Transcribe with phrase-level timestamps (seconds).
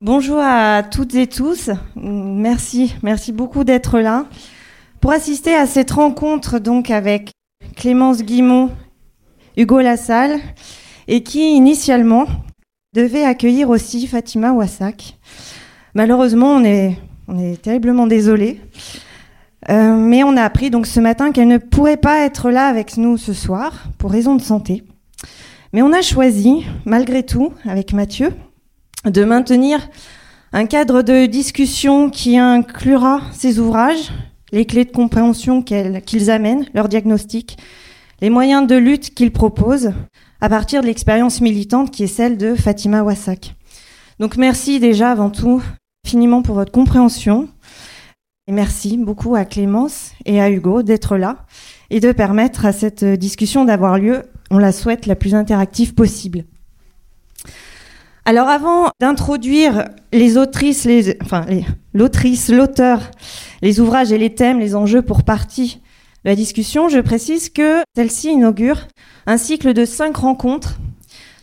[0.00, 1.70] bonjour à toutes et tous.
[1.96, 4.26] Merci, merci beaucoup d'être là
[5.00, 7.32] pour assister à cette rencontre donc avec
[7.76, 8.70] Clémence Guimont,
[9.56, 10.38] Hugo Lassalle
[11.08, 12.26] et qui initialement
[12.94, 15.18] devait accueillir aussi Fatima Wassak.
[15.94, 18.60] Malheureusement, on est, on est terriblement désolé.
[19.68, 22.96] Euh, mais on a appris donc ce matin qu'elle ne pourrait pas être là avec
[22.96, 24.84] nous ce soir pour raison de santé.
[25.72, 28.32] Mais on a choisi, malgré tout, avec Mathieu,
[29.04, 29.88] de maintenir
[30.52, 34.10] un cadre de discussion qui inclura ces ouvrages,
[34.52, 37.56] les clés de compréhension qu'ils amènent, leur diagnostic,
[38.20, 39.92] les moyens de lutte qu'ils proposent,
[40.40, 43.54] à partir de l'expérience militante qui est celle de Fatima Wassak.
[44.18, 45.62] Donc merci déjà avant tout
[46.04, 47.48] infiniment pour votre compréhension.
[48.46, 51.46] Et merci beaucoup à Clémence et à Hugo d'être là
[51.90, 56.44] et de permettre à cette discussion d'avoir lieu, on la souhaite, la plus interactive possible.
[58.30, 60.86] Alors avant d'introduire les autrices,
[61.20, 61.44] enfin
[61.94, 63.10] l'autrice, l'auteur,
[63.60, 65.80] les ouvrages et les thèmes, les enjeux pour partie
[66.24, 68.86] de la discussion, je précise que celle-ci inaugure
[69.26, 70.78] un cycle de cinq rencontres,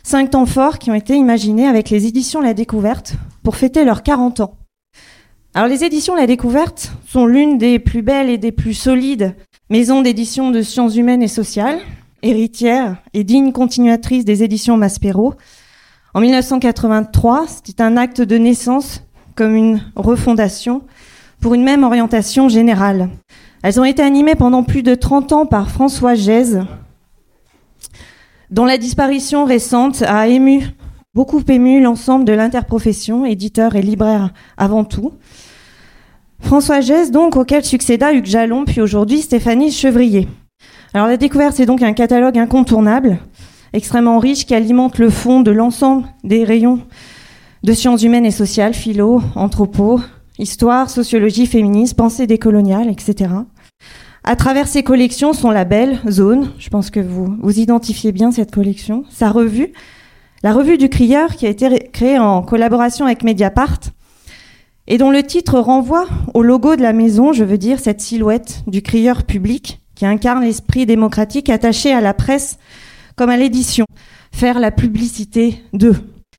[0.02, 4.02] cinq temps forts qui ont été imaginés avec les éditions La Découverte pour fêter leurs
[4.02, 4.56] 40 ans.
[5.52, 9.34] Alors les éditions La Découverte sont l'une des plus belles et des plus solides
[9.68, 11.80] maisons d'édition de sciences humaines et sociales,
[12.22, 15.34] héritière et digne continuatrice des éditions Maspero,
[16.14, 19.02] en 1983, c'était un acte de naissance
[19.34, 20.82] comme une refondation
[21.40, 23.10] pour une même orientation générale.
[23.62, 26.62] Elles ont été animées pendant plus de 30 ans par François Gèze,
[28.50, 30.64] dont la disparition récente a ému,
[31.14, 35.12] beaucoup ému l'ensemble de l'interprofession, éditeur et libraire avant tout.
[36.40, 40.28] François Gèze, donc, auquel succéda Hugues Jalon, puis aujourd'hui Stéphanie Chevrier.
[40.94, 43.18] Alors la découverte, c'est donc un catalogue incontournable
[43.72, 46.80] extrêmement riche qui alimente le fond de l'ensemble des rayons
[47.62, 50.00] de sciences humaines et sociales, philo, anthropo,
[50.38, 53.30] histoire, sociologie, féminisme, pensée décoloniale, etc.
[54.24, 58.52] À travers ces collections, son label, Zone, je pense que vous, vous identifiez bien cette
[58.52, 59.72] collection, sa revue,
[60.42, 63.80] la revue du crieur qui a été créée en collaboration avec Mediapart
[64.86, 68.62] et dont le titre renvoie au logo de la maison, je veux dire cette silhouette
[68.66, 72.58] du crieur public qui incarne l'esprit démocratique attaché à la presse
[73.18, 73.84] comme à l'édition,
[74.32, 75.96] faire la publicité d'eux.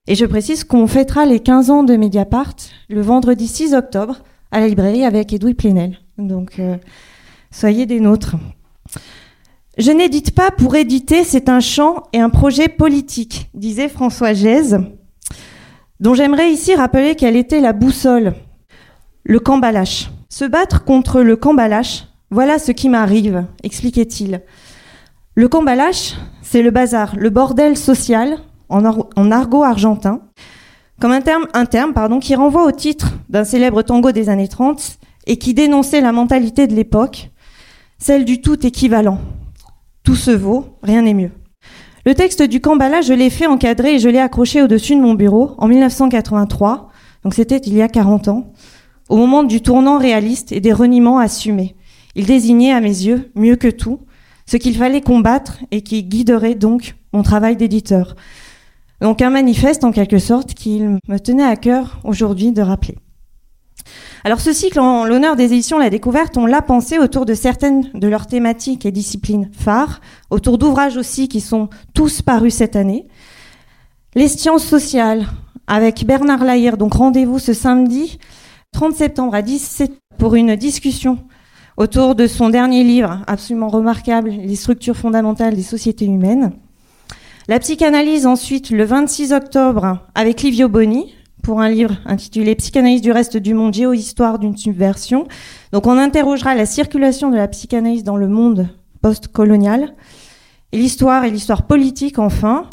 [0.07, 2.55] Et je précise qu'on fêtera les 15 ans de Mediapart
[2.87, 4.19] le vendredi 6 octobre
[4.49, 5.99] à la librairie avec Edoui Plenel.
[6.17, 6.77] Donc, euh,
[7.51, 8.37] soyez des nôtres.
[9.77, 14.79] Je n'édite pas pour éditer, c'est un chant et un projet politique, disait François Gèze,
[15.99, 18.33] dont j'aimerais ici rappeler quelle était la boussole,
[19.25, 20.09] le cambalache.
[20.29, 24.41] Se battre contre le cambalache, voilà ce qui m'arrive, expliquait-il.
[25.39, 28.83] Le cambalache, c'est le bazar, le bordel social en,
[29.31, 30.19] argot argentin,
[30.99, 34.49] comme un terme, un terme pardon, qui renvoie au titre d'un célèbre tango des années
[34.49, 37.31] 30 et qui dénonçait la mentalité de l'époque,
[37.99, 39.21] celle du tout équivalent.
[40.03, 41.31] Tout se vaut, rien n'est mieux.
[42.05, 45.13] Le texte du cambalache, je l'ai fait encadrer et je l'ai accroché au-dessus de mon
[45.13, 46.89] bureau en 1983,
[47.23, 48.51] donc c'était il y a 40 ans,
[49.07, 51.77] au moment du tournant réaliste et des reniements assumés.
[52.15, 54.01] Il désignait à mes yeux, mieux que tout,
[54.49, 58.15] ce qu'il fallait combattre et qui guiderait donc mon travail d'éditeur.
[58.99, 62.97] Donc un manifeste en quelque sorte qu'il me tenait à cœur aujourd'hui de rappeler.
[64.23, 67.91] Alors ce cycle en l'honneur des éditions La Découverte, on l'a pensé autour de certaines
[67.93, 70.01] de leurs thématiques et disciplines phares,
[70.31, 73.07] autour d'ouvrages aussi qui sont tous parus cette année.
[74.15, 75.27] Les sciences sociales
[75.67, 78.17] avec Bernard Lahire, donc rendez-vous ce samedi
[78.71, 81.19] 30 septembre à 17 pour une discussion
[81.79, 86.51] autour de son dernier livre absolument remarquable, Les structures fondamentales des sociétés humaines.
[87.47, 93.13] La psychanalyse ensuite le 26 octobre avec Livio Boni pour un livre intitulé Psychanalyse du
[93.13, 95.25] reste du monde, géohistoire d'une subversion.
[95.71, 98.67] Donc on interrogera la circulation de la psychanalyse dans le monde
[99.01, 99.95] post-colonial
[100.73, 102.65] et l'histoire et l'histoire politique enfin.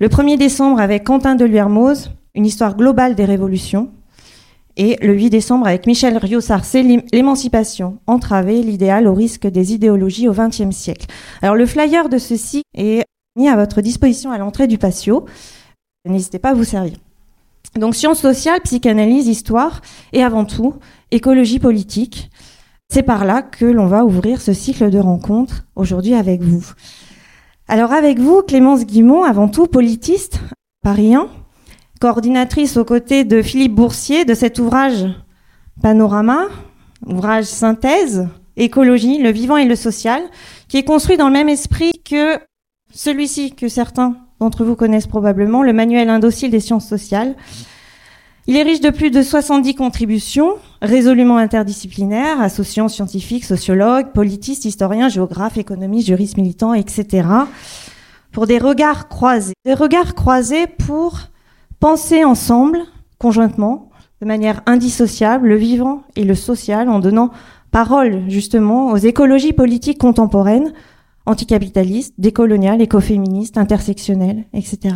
[0.00, 3.90] Le 1er décembre avec Quentin de Luermoz, une histoire globale des révolutions
[4.76, 6.82] et le 8 décembre avec Michel Rio-Sarcé,
[7.12, 11.06] l'émancipation entravée, l'idéal au risque des idéologies au XXe siècle.
[11.42, 13.04] Alors le flyer de ceci est
[13.36, 15.26] mis à votre disposition à l'entrée du patio.
[16.08, 16.96] N'hésitez pas à vous servir.
[17.76, 19.80] Donc sciences sociales, psychanalyse, histoire
[20.12, 20.74] et avant tout
[21.10, 22.30] écologie politique.
[22.92, 26.64] C'est par là que l'on va ouvrir ce cycle de rencontres aujourd'hui avec vous.
[27.66, 30.40] Alors avec vous, Clémence Guimont, avant tout politiste,
[30.82, 31.28] parien,
[32.00, 35.06] coordinatrice aux côtés de Philippe Boursier de cet ouvrage
[35.82, 36.46] Panorama,
[37.06, 40.22] ouvrage synthèse, écologie, le vivant et le social,
[40.68, 42.38] qui est construit dans le même esprit que
[42.92, 47.34] celui-ci que certains d'entre vous connaissent probablement, le manuel indocile des sciences sociales.
[48.46, 55.08] Il est riche de plus de 70 contributions, résolument interdisciplinaires, associant scientifiques, sociologues, politistes, historiens,
[55.08, 57.26] géographes, économistes, juristes militants, etc.,
[58.32, 59.54] pour des regards croisés.
[59.64, 61.20] Des regards croisés pour
[61.80, 62.78] penser ensemble,
[63.18, 63.90] conjointement,
[64.20, 67.30] de manière indissociable, le vivant et le social, en donnant
[67.70, 70.72] parole justement aux écologies politiques contemporaines,
[71.26, 74.94] anticapitalistes, décoloniales, écoféministes, intersectionnelles, etc.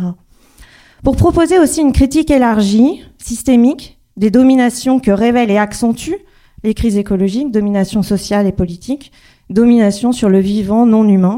[1.03, 6.25] Pour proposer aussi une critique élargie, systémique, des dominations que révèlent et accentuent
[6.63, 9.11] les crises écologiques, domination sociale et politique,
[9.49, 11.37] domination sur le vivant non humain,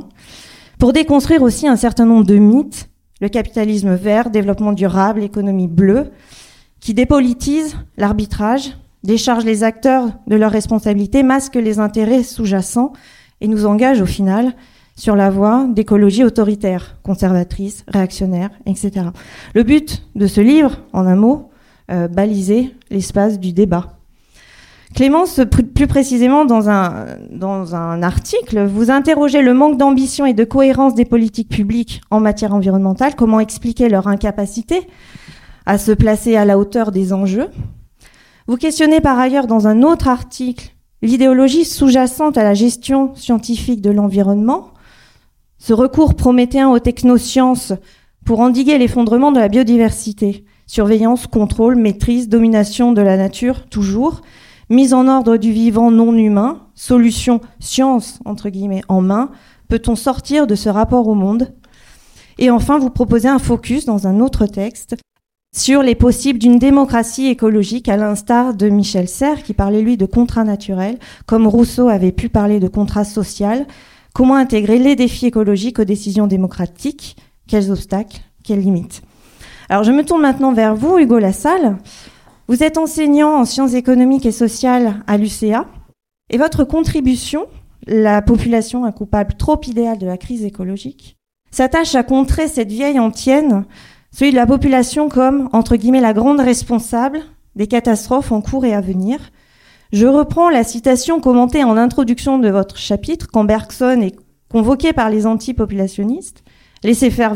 [0.80, 2.90] pour déconstruire aussi un certain nombre de mythes,
[3.22, 6.12] le capitalisme vert, développement durable, économie bleue,
[6.80, 12.94] qui dépolitisent l'arbitrage, déchargent les acteurs de leurs responsabilités, masquent les intérêts sous-jacents
[13.40, 14.54] et nous engagent au final
[14.96, 19.08] sur la voie d'écologie autoritaire, conservatrice, réactionnaire, etc.
[19.54, 21.50] Le but de ce livre, en un mot,
[21.92, 24.01] euh, baliser l'espace du débat.
[24.94, 25.40] Clémence,
[25.74, 30.96] plus précisément dans un, dans un article, vous interrogez le manque d'ambition et de cohérence
[30.96, 34.88] des politiques publiques en matière environnementale, comment expliquer leur incapacité
[35.66, 37.48] à se placer à la hauteur des enjeux?
[38.48, 43.92] Vous questionnez par ailleurs dans un autre article l'idéologie sous-jacente à la gestion scientifique de
[43.92, 44.72] l'environnement,
[45.58, 47.74] ce recours prométhéen aux technosciences
[48.26, 54.22] pour endiguer l'effondrement de la biodiversité, surveillance, contrôle, maîtrise, domination de la nature, toujours,
[54.72, 59.30] mise en ordre du vivant non humain, solution science, entre guillemets, en main,
[59.68, 61.54] peut-on sortir de ce rapport au monde?
[62.40, 64.96] Et enfin, vous proposez un focus dans un autre texte
[65.56, 70.06] sur les possibles d'une démocratie écologique, à l'instar de Michel Serres, qui parlait, lui, de
[70.06, 70.98] contrat naturel,
[71.28, 73.68] comme Rousseau avait pu parler de contrat social,
[74.14, 77.16] Comment intégrer les défis écologiques aux décisions démocratiques?
[77.48, 78.20] Quels obstacles?
[78.44, 79.02] Quelles limites?
[79.70, 81.78] Alors je me tourne maintenant vers vous, Hugo Lassalle.
[82.52, 85.68] Vous êtes enseignant en sciences économiques et sociales à l'UCA
[86.30, 87.48] et votre contribution,
[87.88, 91.16] la population un coupable trop idéal de la crise écologique,
[91.50, 93.64] s'attache à contrer cette vieille antienne,
[94.12, 97.22] celui de la population comme, entre guillemets, la grande responsable
[97.56, 99.32] des catastrophes en cours et à venir,
[99.94, 104.18] je reprends la citation commentée en introduction de votre chapitre quand Bergson est
[104.52, 106.44] convoqué par les antipopulationnistes.
[106.84, 107.34] Laissez faire,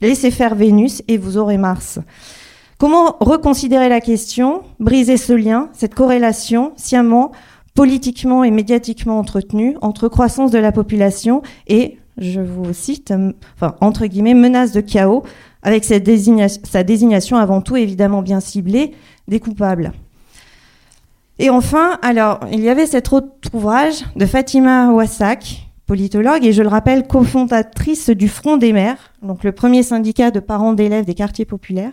[0.00, 1.98] laissez faire Vénus et vous aurez Mars.
[2.82, 7.30] Comment reconsidérer la question, briser ce lien, cette corrélation sciemment,
[7.76, 13.14] politiquement et médiatiquement entretenue entre croissance de la population et, je vous cite,
[13.54, 15.22] enfin, entre guillemets, menace de chaos,
[15.62, 18.90] avec sa désignation avant tout évidemment bien ciblée,
[19.28, 19.92] des coupables.
[21.38, 26.62] Et enfin, alors, il y avait cet autre ouvrage de Fatima Wassak, politologue, et je
[26.62, 31.14] le rappelle, cofondatrice du Front des Mères, donc le premier syndicat de parents d'élèves des
[31.14, 31.92] quartiers populaires,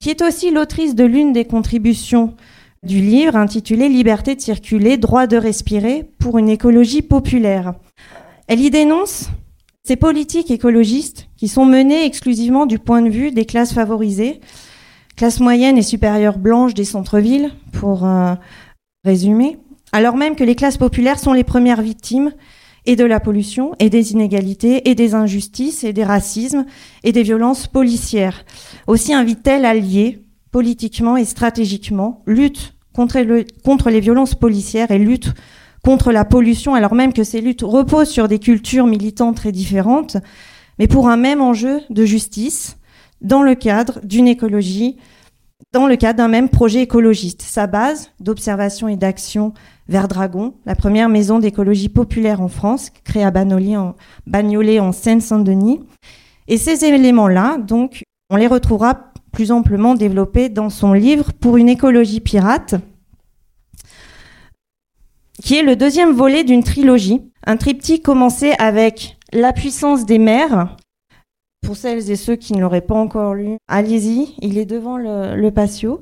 [0.00, 2.34] qui est aussi l'autrice de l'une des contributions
[2.82, 7.74] du livre intitulé Liberté de circuler, droit de respirer pour une écologie populaire.
[8.48, 9.28] Elle y dénonce
[9.84, 14.40] ces politiques écologistes qui sont menées exclusivement du point de vue des classes favorisées,
[15.16, 18.34] classe moyenne et supérieure blanche des centres-villes, pour euh,
[19.04, 19.58] résumer,
[19.92, 22.32] alors même que les classes populaires sont les premières victimes
[22.84, 26.66] et de la pollution, et des inégalités, et des injustices, et des racismes,
[27.02, 28.44] et des violences policières.
[28.86, 34.98] Aussi invite-t-elle à lier, politiquement et stratégiquement, lutte contre, le, contre les violences policières et
[34.98, 35.34] lutte
[35.84, 40.16] contre la pollution, alors même que ces luttes reposent sur des cultures militantes très différentes,
[40.78, 42.76] mais pour un même enjeu de justice,
[43.20, 44.96] dans le cadre d'une écologie,
[45.72, 47.42] dans le cadre d'un même projet écologiste.
[47.42, 49.52] Sa base d'observation et d'action
[49.88, 53.94] vers Dragon, la première maison d'écologie populaire en France, créée à Bagnolet en,
[54.86, 55.80] en Seine-Saint-Denis.
[56.48, 61.68] Et ces éléments-là, donc, on les retrouvera plus amplement développés dans son livre Pour une
[61.68, 62.76] écologie pirate,
[65.42, 70.76] qui est le deuxième volet d'une trilogie, un triptyque commencé avec La puissance des mers,
[71.64, 75.50] pour celles et ceux qui ne l'auraient pas encore lu, allez-y, il est devant le,
[75.50, 76.00] patio.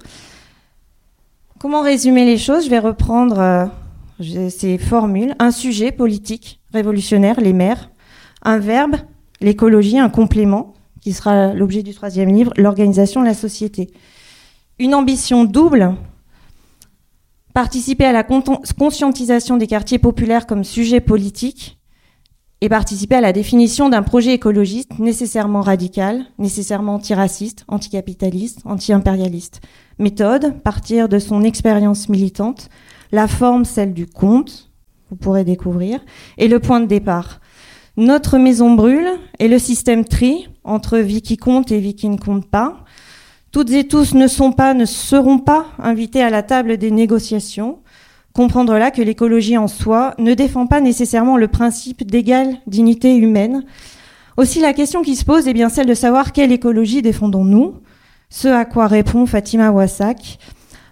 [1.59, 2.66] Comment résumer les choses?
[2.66, 5.35] Je vais reprendre euh, ces formules.
[5.38, 7.90] Un sujet politique, révolutionnaire, les mers.
[8.43, 8.97] Un verbe,
[9.40, 10.75] l'écologie, un complément,
[11.05, 13.91] qui sera l'objet du troisième livre, l'organisation de la société.
[14.79, 15.95] Une ambition double,
[17.53, 21.79] participer à la conscientisation des quartiers populaires comme sujet politique
[22.63, 29.61] et participer à la définition d'un projet écologiste nécessairement radical, nécessairement antiraciste, anticapitaliste, anti-impérialiste.
[29.99, 32.71] Méthode, partir de son expérience militante,
[33.13, 34.71] la forme, celle du conte,
[35.11, 36.01] vous pourrez découvrir,
[36.39, 37.41] et le point de départ.
[37.97, 39.09] Notre maison brûle
[39.39, 42.85] et le système tri entre vie qui compte et vie qui ne compte pas.
[43.53, 47.79] Toutes et tous ne sont pas, ne seront pas invités à la table des négociations.
[48.33, 53.65] Comprendre là que l'écologie en soi ne défend pas nécessairement le principe d'égale dignité humaine.
[54.37, 57.75] Aussi la question qui se pose est bien celle de savoir quelle écologie défendons-nous,
[58.29, 60.39] ce à quoi répond Fatima Wassak,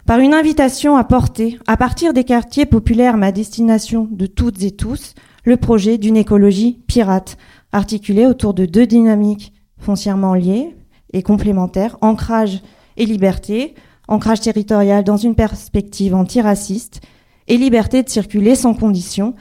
[0.06, 4.70] par une invitation à porter, à partir des quartiers populaires ma destination de toutes et
[4.70, 7.36] tous, le projet d'une écologie pirate,
[7.72, 10.76] articulée autour de deux dynamiques foncièrement liées
[11.12, 12.62] et complémentaires, ancrage
[12.96, 13.74] et liberté,
[14.08, 17.00] ancrage territorial dans une perspective antiraciste
[17.48, 19.34] et liberté de circuler sans condition,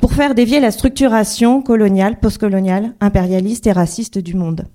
[0.00, 4.66] pour faire dévier la structuration coloniale, postcoloniale, impérialiste et raciste du monde.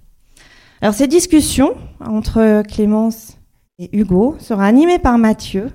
[0.81, 3.37] Alors ces discussions entre Clémence
[3.79, 5.71] et Hugo sera animée par Mathieu,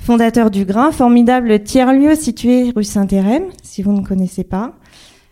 [0.00, 4.74] fondateur du Grain, formidable tiers-lieu situé rue Saint-Hérem, si vous ne connaissez pas.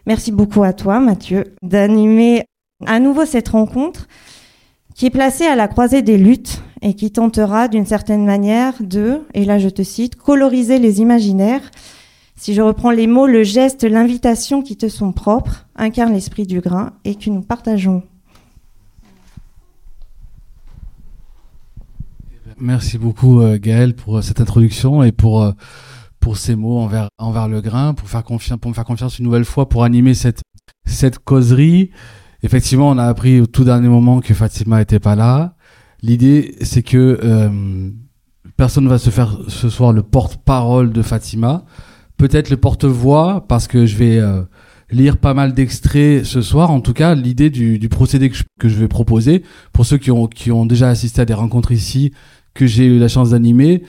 [0.07, 2.45] Merci beaucoup à toi, Mathieu, d'animer
[2.87, 4.07] à nouveau cette rencontre
[4.95, 9.21] qui est placée à la croisée des luttes et qui tentera d'une certaine manière de,
[9.35, 11.71] et là je te cite, coloriser les imaginaires.
[12.37, 16.61] Si je reprends les mots, le geste, l'invitation qui te sont propres incarne l'esprit du
[16.61, 18.03] grain et que nous partageons.
[22.61, 25.53] Merci beaucoup euh, Gaël pour euh, cette introduction et pour euh,
[26.21, 29.25] pour ces mots envers envers le grain, pour faire confiance pour me faire confiance une
[29.25, 30.43] nouvelle fois pour animer cette
[30.85, 31.91] cette causerie.
[32.43, 35.57] Effectivement, on a appris au tout dernier moment que Fatima était pas là.
[36.03, 37.91] L'idée, c'est que euh,
[38.57, 41.65] personne va se faire ce soir le porte-parole de Fatima.
[42.17, 44.43] Peut-être le porte-voix, parce que je vais euh,
[44.91, 46.71] lire pas mal d'extraits ce soir.
[46.71, 49.99] En tout cas, l'idée du, du, procédé que je, que je, vais proposer, pour ceux
[49.99, 52.13] qui ont, qui ont déjà assisté à des rencontres ici,
[52.59, 53.85] que j'ai eu la chance d'animer,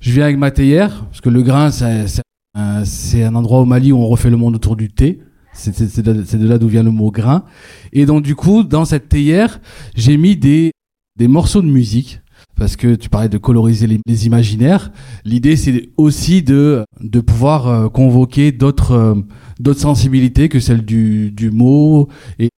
[0.00, 3.98] je viens avec ma théière, parce que le grain, c'est un, endroit au Mali où
[3.98, 5.20] on refait le monde autour du thé.
[5.52, 7.44] C'est de, là d'où vient le mot grain.
[7.92, 9.60] Et donc du coup, dans cette théière,
[9.94, 10.72] j'ai mis des
[11.20, 12.20] morceaux de musique
[12.56, 14.92] parce que tu parlais de coloriser les, imaginaires.
[15.26, 16.86] L'idée, c'est aussi de
[17.26, 19.14] pouvoir euh, convoquer d'autres euh,
[19.58, 22.48] d'autres sensibilités que celle du du mot et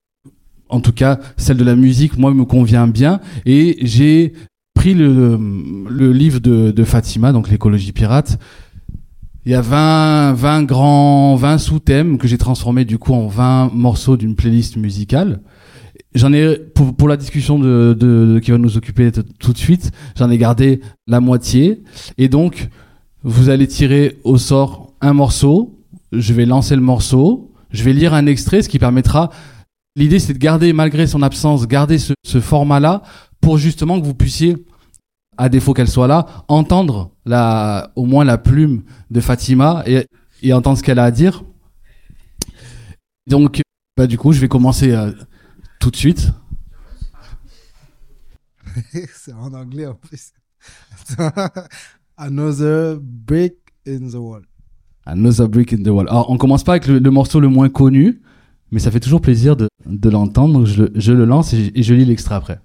[0.69, 2.19] en tout cas celle de la musique.
[2.19, 4.35] Moi, me convient bien et j'ai
[4.75, 5.39] pris le
[5.89, 8.39] le livre de de Fatima, donc l'écologie pirate.
[9.45, 13.71] Il y a 20 20 grands 20 sous-thèmes que j'ai transformés du coup en 20
[13.75, 15.41] morceaux d'une playlist musicale.
[16.15, 19.59] J'en ai pour, pour, la discussion de, de, de, qui va nous occuper tout de
[19.59, 21.83] suite, j'en ai gardé la moitié
[22.19, 22.69] et donc
[23.25, 25.79] vous allez tirer au sort un morceau,
[26.13, 29.31] je vais lancer le morceau, je vais lire un extrait ce qui permettra
[29.97, 33.03] l'idée c'est de garder malgré son absence, garder ce, ce format-là
[33.43, 34.57] pour justement que vous puissiez
[35.37, 40.07] à défaut qu'elle soit là, entendre la au moins la plume de Fatima et,
[40.43, 41.45] et entendre ce qu'elle a à dire.
[43.27, 43.61] Donc
[43.97, 45.13] bah du coup, je vais commencer euh,
[45.81, 46.31] tout de suite.
[49.15, 50.33] C'est en anglais en plus.
[52.17, 53.55] Another brick
[53.87, 54.43] in the wall.
[55.05, 56.09] Another brick in the wall.
[56.09, 58.23] Alors, on commence pas avec le, le morceau le moins connu,
[58.71, 60.55] mais ça fait toujours plaisir de, de l'entendre.
[60.55, 62.61] Donc, je, je, le lance et je, et je lis l'extrait après.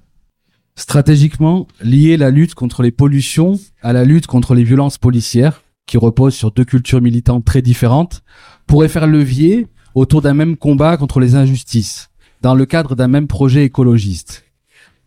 [0.77, 5.98] Stratégiquement, lier la lutte contre les pollutions à la lutte contre les violences policières, qui
[5.98, 8.24] reposent sur deux cultures militantes très différentes,
[8.67, 12.10] pourrait faire levier autour d'un même combat contre les injustices
[12.43, 14.46] dans le cadre d'un même projet écologiste.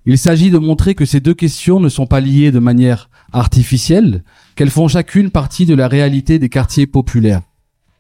[0.07, 4.25] Il s'agit de montrer que ces deux questions ne sont pas liées de manière artificielle,
[4.57, 7.43] qu'elles font chacune partie de la réalité des quartiers populaires.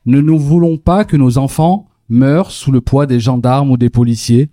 [0.07, 3.91] Ne nous voulons pas que nos enfants meurent sous le poids des gendarmes ou des
[3.91, 4.51] policiers.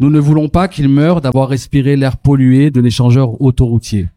[0.00, 4.08] Nous ne voulons pas qu'ils meurent d'avoir respiré l'air pollué de l'échangeur autoroutier.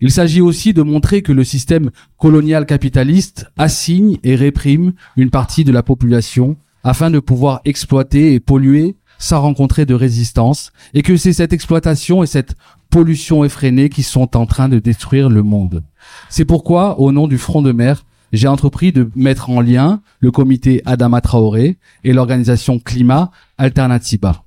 [0.00, 5.64] Il s'agit aussi de montrer que le système colonial capitaliste assigne et réprime une partie
[5.64, 11.16] de la population afin de pouvoir exploiter et polluer sans rencontrer de résistance, et que
[11.16, 12.54] c'est cette exploitation et cette
[12.88, 15.82] pollution effrénée qui sont en train de détruire le monde.
[16.30, 20.30] C'est pourquoi, au nom du Front de mer, j'ai entrepris de mettre en lien le
[20.30, 24.44] comité Adama Traoré et l'organisation Climat Alternativa.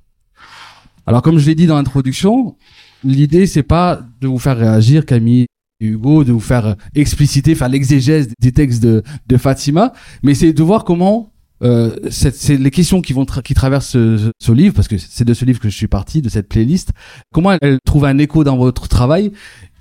[1.06, 2.56] Alors, comme je l'ai dit dans l'introduction,
[3.04, 5.46] l'idée c'est pas de vous faire réagir, Camille
[5.80, 9.92] et Hugo, de vous faire expliciter, faire l'exégèse des textes de, de Fatima,
[10.22, 11.32] mais c'est de voir comment
[11.62, 15.32] euh, c'est les questions qui vont qui traversent ce, ce, livre parce que c'est de
[15.32, 16.90] ce livre que je suis parti de cette playlist.
[17.32, 19.30] Comment elle, elle trouve un écho dans votre travail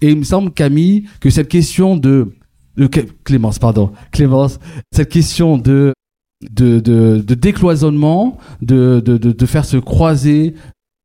[0.01, 2.35] Et il me semble Camille que cette question de,
[2.77, 2.87] de
[3.23, 4.59] Clémence, pardon, Clémence,
[4.91, 5.93] cette question de
[6.49, 10.55] de, de, de décloisonnement, de, de, de faire se croiser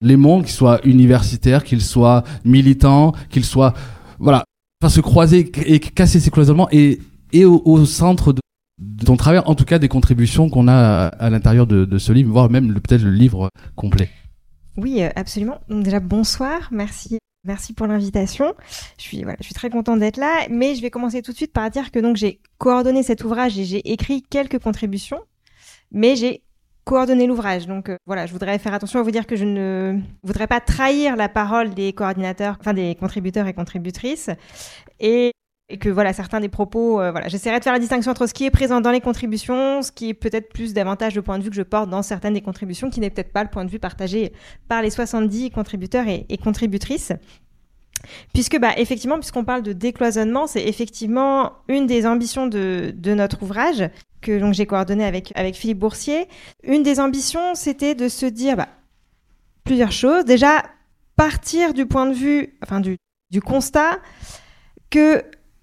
[0.00, 3.74] les mondes, qu'ils soient universitaires, qu'ils soient militants, qu'ils soient
[4.18, 4.44] voilà,
[4.80, 7.00] faire se croiser et casser ces cloisonnements et
[7.32, 11.66] et au, centre de ton travail, en tout cas des contributions qu'on a à, l'intérieur
[11.66, 14.10] de, ce livre, voire même peut-être le livre complet.
[14.76, 15.58] Oui, absolument.
[15.68, 16.68] Donc déjà, bonsoir.
[16.70, 18.54] Merci Merci pour l'invitation.
[18.98, 21.36] Je suis, voilà, je suis très contente d'être là, mais je vais commencer tout de
[21.36, 25.20] suite par dire que donc j'ai coordonné cet ouvrage et j'ai écrit quelques contributions,
[25.92, 26.42] mais j'ai
[26.86, 27.66] coordonné l'ouvrage.
[27.66, 30.60] Donc euh, voilà, je voudrais faire attention à vous dire que je ne voudrais pas
[30.60, 34.30] trahir la parole des coordinateurs, enfin des contributeurs et contributrices,
[35.00, 35.32] et,
[35.68, 38.32] et que voilà certains des propos, euh, voilà, j'essaierai de faire la distinction entre ce
[38.32, 41.44] qui est présent dans les contributions, ce qui est peut-être plus davantage le point de
[41.44, 43.70] vue que je porte dans certaines des contributions, qui n'est peut-être pas le point de
[43.70, 44.32] vue partagé
[44.68, 47.12] par les 70 contributeurs et, et contributrices.
[48.32, 53.42] Puisque, bah, effectivement, puisqu'on parle de décloisonnement, c'est effectivement une des ambitions de, de notre
[53.42, 53.90] ouvrage
[54.26, 56.28] que j'ai coordonné avec avec Philippe Boursier.
[56.64, 58.68] Une des ambitions, c'était de se dire bah,
[59.64, 60.24] plusieurs choses.
[60.24, 60.64] Déjà,
[61.14, 62.96] partir du point de vue, enfin du,
[63.30, 63.98] du constat
[64.90, 65.22] que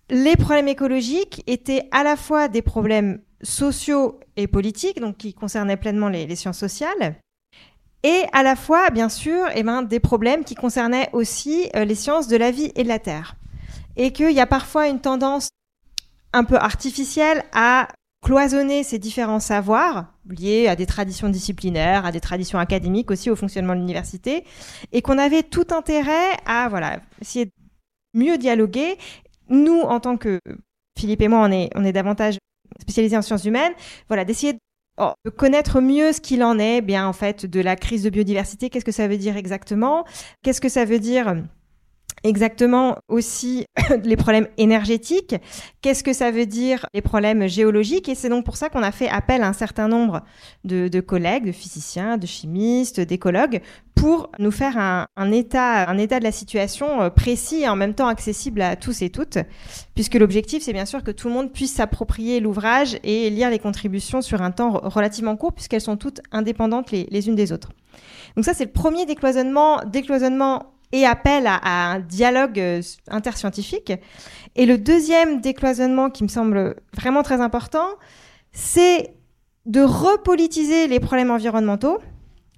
[0.10, 5.78] les problèmes écologiques étaient à la fois des problèmes sociaux et politiques, donc qui concernaient
[5.78, 7.16] pleinement les, les sciences sociales,
[8.04, 11.96] et à la fois, bien sûr, eh ben, des problèmes qui concernaient aussi euh, les
[11.96, 13.36] sciences de la vie et de la terre.
[13.96, 15.48] Et qu'il y a parfois une tendance
[16.34, 17.88] un peu artificielle à
[18.24, 23.36] cloisonner ces différents savoirs liés à des traditions disciplinaires, à des traditions académiques aussi au
[23.36, 24.46] fonctionnement de l'université,
[24.92, 27.52] et qu'on avait tout intérêt à voilà essayer de
[28.16, 28.98] mieux dialoguer.
[29.50, 30.40] Nous, en tant que
[30.98, 32.38] Philippe et moi, on est, on est davantage
[32.82, 33.74] spécialisés en sciences humaines,
[34.08, 34.58] voilà, d'essayer
[35.00, 38.12] Oh, de connaître mieux ce qu'il en est, bien en fait, de la crise de
[38.12, 38.70] biodiversité.
[38.70, 40.06] Qu'est-ce que ça veut dire exactement?
[40.44, 41.36] Qu'est-ce que ça veut dire
[42.24, 42.98] exactement.
[43.08, 43.66] Aussi
[44.04, 45.36] les problèmes énergétiques.
[45.82, 48.10] Qu'est-ce que ça veut dire les problèmes géologiques?
[48.10, 50.22] Et c'est donc pour ça qu'on a fait appel à un certain nombre
[50.64, 53.62] de, collègues, de physiciens, de chimistes, d'écologues,
[53.96, 57.76] pour nous faire un, un, état, un état de la situation euh, précis et en
[57.76, 59.38] même temps accessible à tous et toutes,
[59.94, 63.60] puisque l'objectif, c'est bien sûr que tout le monde puisse s'approprier l'ouvrage et lire les
[63.60, 67.70] contributions sur un temps relativement court, puisqu'elles sont toutes indépendantes les, les unes des autres.
[68.36, 73.92] Donc ça, c'est le premier décloisonnement, décloisonnement et appel à, à, un dialogue euh, interscientifique.
[74.56, 77.88] Et le deuxième décloisonnement qui me semble vraiment très important,
[78.54, 79.14] c'est
[79.66, 82.00] de repolitiser les problèmes environnementaux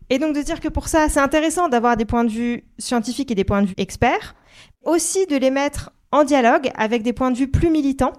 [0.10, 3.32] et donc de dire que pour ça, c'est intéressant d'avoir des points de vue scientifiques
[3.32, 4.36] et des points de vue experts,
[4.84, 8.14] aussi de les mettre en dialogue avec des points de vue plus militants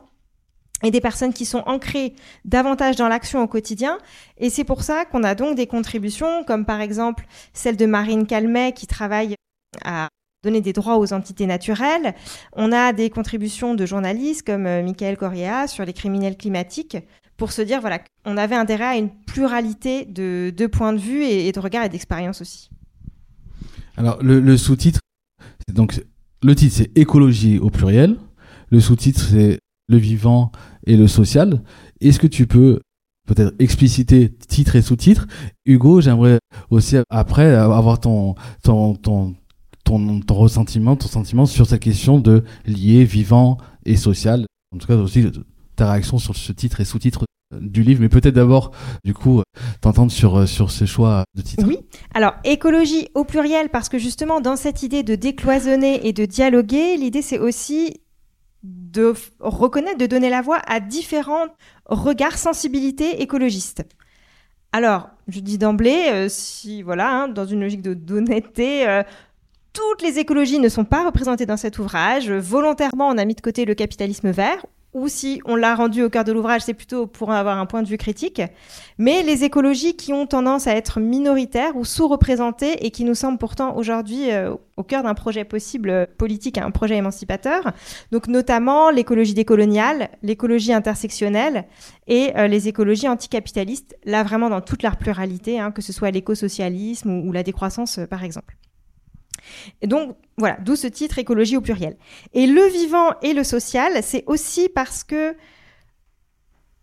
[0.83, 3.99] et des personnes qui sont ancrées davantage dans l'action au quotidien.
[4.39, 8.27] Et c'est pour ça qu'on a donc des contributions, comme par exemple celle de Marine
[8.27, 9.37] Calmet qui travaille
[9.85, 10.09] à
[10.47, 12.15] donner des droits aux entités naturelles.
[12.53, 16.97] On a des contributions de journalistes comme euh, Michael Correa sur les criminels climatiques
[17.37, 21.53] pour se dire voilà, on avait intérêt à une pluralité de, points de vue et,
[21.53, 22.71] de regards et d'expériences aussi.
[23.97, 25.01] Alors le, sous-titre,
[25.73, 26.03] donc
[26.43, 28.17] le titre c'est écologie au pluriel,
[28.71, 29.59] le sous-titre c'est
[29.89, 30.53] le vivant
[30.87, 31.63] et le social.
[32.01, 32.81] Est-ce que tu peux
[33.27, 35.27] peut-être expliciter titre et sous-titre?
[35.65, 36.39] Hugo, j'aimerais
[36.71, 39.35] aussi après avoir ton ton
[39.87, 44.45] ton, ton ressentiment, ton sentiment sur cette question de lier vivant et social.
[44.75, 45.25] En tout cas aussi
[45.77, 47.25] ta réaction sur ce titre et sous-titre
[47.61, 48.73] du livre, mais peut-être d'abord,
[49.05, 49.43] du coup,
[49.81, 51.65] t'entendre sur, sur ce choix de titre.
[51.67, 51.79] Oui,
[52.13, 56.97] alors écologie au pluriel, parce que justement, dans cette idée de décloisonner et de dialoguer,
[56.97, 58.01] l'idée c'est aussi
[58.65, 61.47] de reconnaître, de donner la voix à différents
[61.85, 63.85] regards, sensibilités écologistes.
[64.73, 69.03] Alors, je dis d'emblée, euh, si, voilà, hein, dans une logique d'honnêteté, euh,
[69.77, 72.31] toutes les écologies ne sont pas représentées dans cet ouvrage.
[72.31, 76.09] Volontairement, on a mis de côté le capitalisme vert, ou si on l'a rendu au
[76.09, 78.41] cœur de l'ouvrage, c'est plutôt pour avoir un point de vue critique.
[78.97, 83.37] Mais les écologies qui ont tendance à être minoritaires ou sous-représentées et qui nous semblent
[83.37, 87.73] pourtant aujourd'hui euh, au cœur d'un projet possible euh, politique, un projet émancipateur.
[88.13, 91.67] Donc notamment l'écologie décoloniale, l'écologie intersectionnelle
[92.07, 96.11] et euh, les écologies anticapitalistes, là vraiment dans toute leur pluralité, hein, que ce soit
[96.11, 98.57] l'écosocialisme ou, ou la décroissance par exemple.
[99.83, 101.97] Et donc, voilà, d'où ce titre écologie au pluriel.
[102.33, 105.37] Et le vivant et le social, c'est aussi parce que,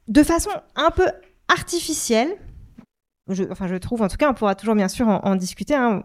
[0.08, 1.08] de façon un peu
[1.48, 2.38] artificielle,
[3.50, 6.04] enfin, je trouve, en tout cas, on pourra toujours bien sûr en, en discuter, hein,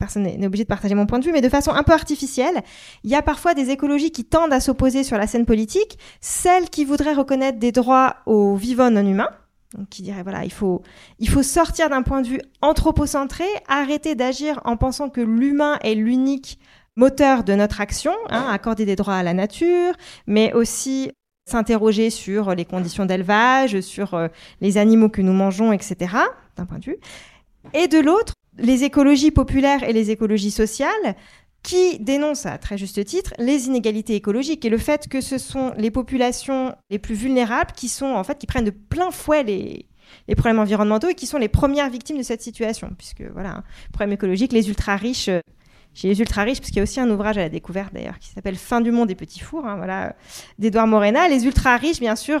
[0.00, 2.62] personne n'est obligé de partager mon point de vue, mais de façon un peu artificielle,
[3.04, 6.70] il y a parfois des écologies qui tendent à s'opposer sur la scène politique, celles
[6.70, 9.30] qui voudraient reconnaître des droits aux vivants non humains,
[9.76, 10.82] donc, qui dirait voilà, il faut,
[11.18, 15.94] il faut sortir d'un point de vue anthropocentré, arrêter d'agir en pensant que l'humain est
[15.94, 16.58] l'unique
[16.96, 19.94] moteur de notre action, hein, accorder des droits à la nature,
[20.26, 21.12] mais aussi
[21.48, 24.28] s'interroger sur les conditions d'élevage, sur euh,
[24.60, 26.14] les animaux que nous mangeons, etc.,
[26.56, 26.98] d'un point de vue.
[27.74, 31.16] Et de l'autre, les écologies populaires et les écologies sociales
[31.62, 35.72] qui dénonce à très juste titre les inégalités écologiques et le fait que ce sont
[35.76, 39.86] les populations les plus vulnérables qui sont en fait qui prennent de plein fouet les,
[40.36, 44.52] problèmes environnementaux et qui sont les premières victimes de cette situation puisque voilà problème écologique
[44.52, 45.30] les ultra riches
[45.92, 48.18] chez les ultra riches, parce qu'il y a aussi un ouvrage à la découverte d'ailleurs
[48.18, 50.14] qui s'appelle Fin du monde des petits fours, hein, voilà,
[50.58, 51.28] d'Edouard Morena.
[51.28, 52.40] Les ultra riches, bien sûr,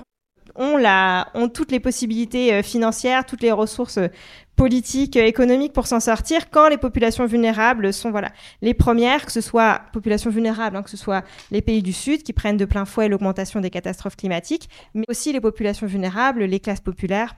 [0.56, 4.08] ont, la, ont toutes les possibilités euh, financières, toutes les ressources euh,
[4.56, 8.30] politiques, euh, économiques pour s'en sortir, quand les populations vulnérables sont voilà
[8.62, 12.32] les premières, que ce soit populations vulnérables, hein, que ce les pays du Sud qui
[12.32, 16.80] prennent de plein fouet l'augmentation des catastrophes climatiques, mais aussi les populations vulnérables, les classes
[16.80, 17.34] populaires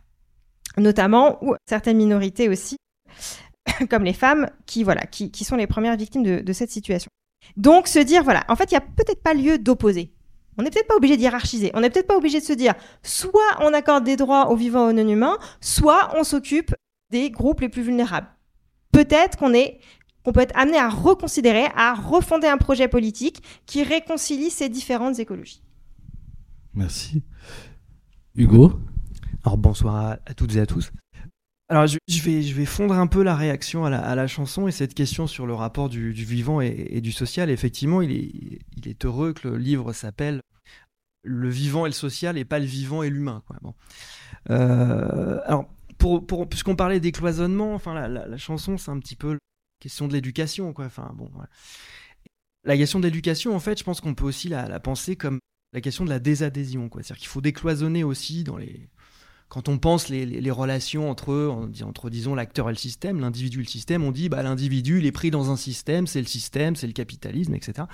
[0.78, 2.76] notamment, ou certaines minorités aussi,
[3.90, 7.10] comme les femmes, qui, voilà, qui, qui sont les premières victimes de, de cette situation.
[7.56, 10.12] Donc se dire, voilà, en fait, il n'y a peut-être pas lieu d'opposer.
[10.58, 11.70] On n'est peut-être pas obligé de hiérarchiser.
[11.74, 14.88] On n'est peut-être pas obligé de se dire, soit on accorde des droits aux vivants
[14.88, 16.74] et aux non-humains, soit on s'occupe
[17.10, 18.28] des groupes les plus vulnérables.
[18.92, 19.80] Peut-être qu'on est
[20.24, 25.18] qu'on peut être amené à reconsidérer, à refonder un projet politique qui réconcilie ces différentes
[25.18, 25.62] écologies.
[26.74, 27.24] Merci.
[28.36, 28.72] Hugo?
[29.44, 30.92] Alors bonsoir à, à toutes et à tous.
[31.72, 34.68] Alors je, vais, je vais fondre un peu la réaction à la, à la chanson
[34.68, 37.48] et cette question sur le rapport du, du vivant et, du social.
[37.48, 40.42] Effectivement, il est, il est heureux que le livre s'appelle
[41.24, 43.42] Le vivant et le social et pas le vivant et l'humain.
[43.46, 43.56] Quoi.
[43.62, 43.74] Bon.
[44.50, 45.64] Euh, alors,
[45.96, 49.38] pour, pour, puisqu'on parlait décloisonnement, enfin, la, la, chanson, c'est un petit peu la
[49.80, 50.74] question de l'éducation.
[50.74, 50.84] Quoi.
[50.84, 51.30] Enfin, bon.
[52.64, 55.38] La question de l'éducation, en fait, je pense qu'on peut aussi la, la penser comme
[55.72, 56.90] la question de la désadhésion.
[56.92, 58.90] C'est-à-dire qu'il faut décloisonner aussi dans les
[59.52, 63.68] quand on pense les, relations entre, entre disons, l'acteur et le système, l'individu et le
[63.68, 66.86] système, on dit bah, l'individu, il est pris dans un système, c'est le système, c'est
[66.86, 67.86] le capitalisme, etc.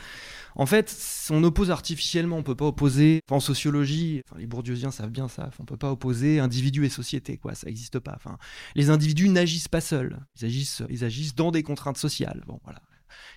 [0.55, 0.97] En fait,
[1.31, 5.51] on oppose artificiellement, on peut pas opposer, en sociologie, enfin, les bourdieusiens savent bien ça,
[5.59, 8.15] on peut pas opposer individu et société, quoi, ça n'existe pas.
[8.15, 8.39] Enfin,
[8.77, 12.45] les individus n'agissent pas seuls, ils agissent, ils agissent dans des contraintes sociales.
[12.47, 12.79] Bon, voilà.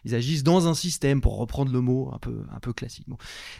[0.05, 3.07] Ils agissent dans un système, pour reprendre le mot un peu, un classique.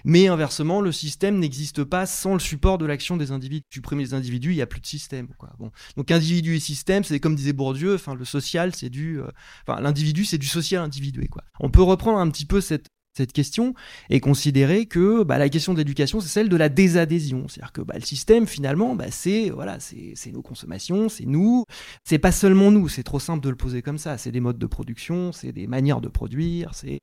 [0.06, 3.66] Mais inversement, le système n'existe pas sans le support de l'action des individus.
[3.70, 5.28] Supprimer les individus, il n'y a plus de système.
[5.38, 5.50] Quoi.
[5.98, 9.20] Donc individu et système, c'est comme disait Bourdieu, le social, c'est du...
[9.20, 9.28] Euh,
[9.68, 11.28] l'individu, c'est du social individué.
[11.28, 11.44] Quoi.
[11.60, 13.74] On peut reprendre un petit peu cette, cette question
[14.10, 17.48] et considérer que bah, la question de l'éducation, c'est celle de la désadhésion.
[17.48, 21.66] C'est-à-dire que bah, le système, finalement, bah, c'est voilà, c'est nos consommations, c'est nous.
[22.04, 24.18] C'est pas seulement nous, c'est trop simple de le poser comme ça.
[24.18, 27.00] C'est des modes de production, c'est des manières de produire, c'est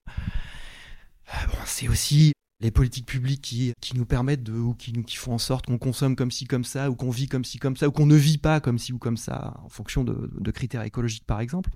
[1.89, 6.31] aussi les politiques publiques qui, nous permettent ou qui, font en sorte qu'on consomme comme
[6.31, 8.61] ci, comme ça, ou qu'on vit comme ci, comme ça, ou qu'on ne vit pas
[8.61, 11.71] comme ci ou comme ça, en fonction de critères écologiques, par exemple.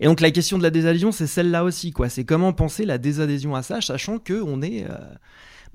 [0.00, 2.08] Et donc la question de la désadhésion, c'est celle-là aussi, quoi.
[2.08, 4.96] C'est comment penser la désadhésion à ça, sachant que on est euh,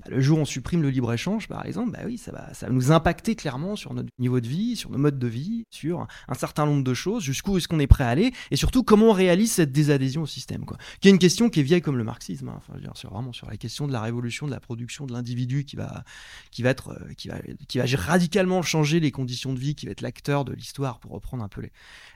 [0.00, 2.52] bah, le jour où on supprime le libre échange, par exemple, bah oui, ça va,
[2.54, 5.64] ça va nous impacter clairement sur notre niveau de vie, sur nos modes de vie,
[5.70, 8.82] sur un certain nombre de choses, jusqu'où est-ce qu'on est prêt à aller, et surtout
[8.82, 10.76] comment on réalise cette désadhésion au système, quoi.
[11.00, 12.54] Qui est une question qui est vieille comme le marxisme, hein.
[12.56, 15.64] enfin, je sur vraiment sur la question de la révolution de la production de l'individu
[15.64, 16.04] qui va,
[16.50, 17.36] qui va être, euh, qui va,
[17.68, 21.12] qui va radicalement changer les conditions de vie, qui va être l'acteur de l'histoire, pour
[21.12, 21.62] reprendre un peu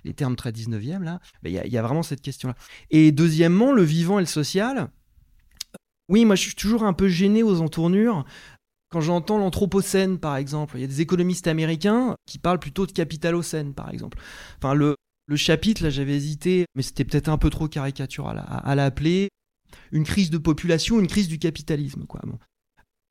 [0.05, 1.21] les, termes très 19e là.
[1.45, 2.55] Il y, a vraiment cette question-là.
[2.91, 4.91] Et deuxièmement, le vivant et le social.
[6.09, 8.25] Oui, moi je suis toujours un peu gêné aux entournures.
[8.91, 12.93] Quand j'entends l'anthropocène, par exemple, il y a des économistes américains qui parlent plutôt de
[12.93, 14.19] capitalocène, par exemple.
[14.57, 14.97] Enfin, le,
[15.35, 19.29] chapitre, là, j'avais hésité, mais c'était peut-être un peu trop caricatural à, l'appeler.
[19.93, 22.23] Une crise de population, une crise du capitalisme, quoi.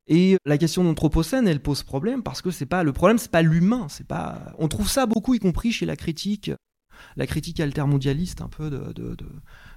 [0.07, 3.43] Et la question d'anthropocène, elle pose problème parce que c'est pas le problème, c'est pas
[3.43, 4.55] l'humain, c'est pas.
[4.57, 6.49] On trouve ça beaucoup, y compris chez la critique,
[7.17, 9.15] la critique altermondialiste, un peu de, de,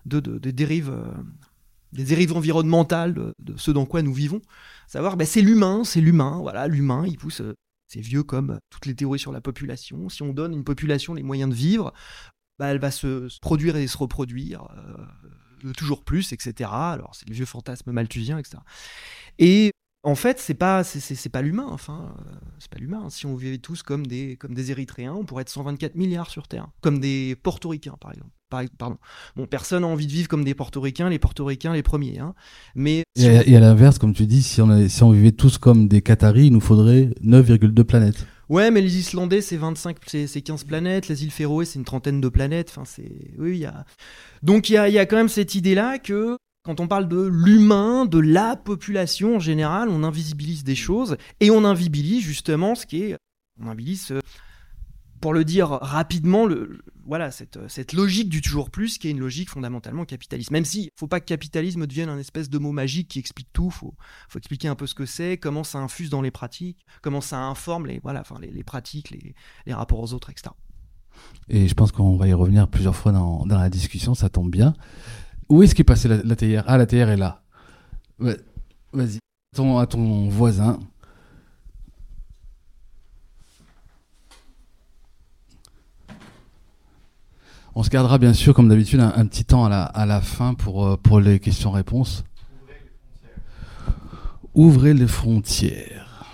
[0.06, 0.94] de, de dérives
[1.92, 4.40] des dérives environnementales de, de, ce dans quoi nous vivons.
[4.86, 7.42] Savoir, ben, c'est l'humain, c'est l'humain, voilà, l'humain, il pousse,
[7.86, 10.08] c'est vieux comme toutes les théories sur la population.
[10.08, 11.92] Si on donne une population les moyens de vivre,
[12.58, 14.68] ben, elle va se, se, produire et se reproduire
[15.64, 16.70] euh, toujours plus, etc.
[16.72, 18.58] Alors, c'est le vieux fantasme malthusien, etc.
[19.38, 21.66] Et en fait, c'est pas c'est pas l'humain.
[21.68, 23.08] Enfin, euh, c'est pas l'humain.
[23.10, 26.48] Si on vivait tous comme des comme des Érythréens, on pourrait être 124 milliards sur
[26.48, 28.30] Terre, comme des Portoricains, par exemple.
[28.48, 28.96] Par, pardon.
[29.36, 32.18] Bon, personne n'a envie de vivre comme des Portoricains, les Portoricains les premiers.
[32.18, 32.34] Hein.
[32.74, 33.42] Mais si et, on...
[33.42, 36.02] et, à l'inverse, comme tu dis, si on avait, si on vivait tous comme des
[36.02, 38.26] Qataris, il nous faudrait 9,2 planètes.
[38.48, 41.06] Ouais, mais les Islandais, c'est 25, c'est 15 planètes.
[41.06, 42.70] Les îles Féroé, c'est une trentaine de planètes.
[42.70, 43.84] Enfin, c'est oui, il y a.
[44.42, 47.22] Donc il y a, y a quand même cette idée-là que quand on parle de
[47.22, 52.86] l'humain, de la population en général, on invisibilise des choses et on invisibilise justement ce
[52.86, 53.16] qui est.
[53.62, 54.14] On invisibilise,
[55.20, 56.48] pour le dire rapidement,
[57.06, 60.50] voilà, cette, cette logique du toujours plus qui est une logique fondamentalement capitaliste.
[60.50, 63.70] Même si, faut pas que capitalisme devienne un espèce de mot magique qui explique tout,
[63.70, 63.94] faut,
[64.28, 67.38] faut expliquer un peu ce que c'est, comment ça infuse dans les pratiques, comment ça
[67.38, 69.34] informe les, voilà, enfin, les, les pratiques, les,
[69.66, 70.50] les rapports aux autres, etc.
[71.48, 74.50] Et je pense qu'on va y revenir plusieurs fois dans, dans la discussion, ça tombe
[74.50, 74.74] bien.
[75.50, 77.42] Où est-ce qu'est passé la, la théière Ah, la théière est là.
[78.18, 79.18] Vas-y.
[79.78, 80.78] À ton voisin.
[87.74, 90.20] On se gardera bien sûr, comme d'habitude, un, un petit temps à la, à la
[90.20, 92.24] fin pour, euh, pour les questions-réponses.
[94.54, 96.24] Ouvrez les frontières.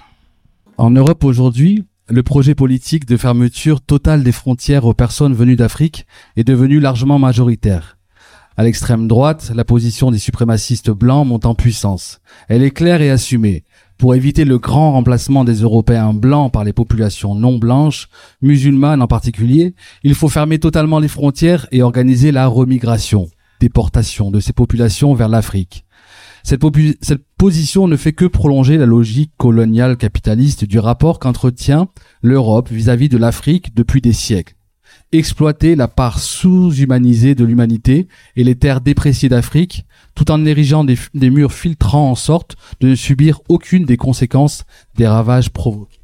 [0.76, 6.06] En Europe aujourd'hui, le projet politique de fermeture totale des frontières aux personnes venues d'Afrique
[6.36, 7.95] est devenu largement majoritaire.
[8.58, 12.20] À l'extrême droite, la position des suprémacistes blancs monte en puissance.
[12.48, 13.64] Elle est claire et assumée.
[13.98, 18.08] Pour éviter le grand remplacement des Européens blancs par les populations non blanches,
[18.40, 23.28] musulmanes en particulier, il faut fermer totalement les frontières et organiser la remigration,
[23.60, 25.84] déportation de ces populations vers l'Afrique.
[26.42, 26.62] Cette,
[27.02, 31.88] cette position ne fait que prolonger la logique coloniale capitaliste du rapport qu'entretient
[32.22, 34.54] l'Europe vis-à-vis de l'Afrique depuis des siècles.
[35.12, 40.98] Exploiter la part sous-humanisée de l'humanité et les terres dépréciées d'Afrique, tout en érigeant des,
[41.30, 44.64] murs filtrants en sorte de ne subir aucune des conséquences
[44.96, 46.00] des ravages provoqués.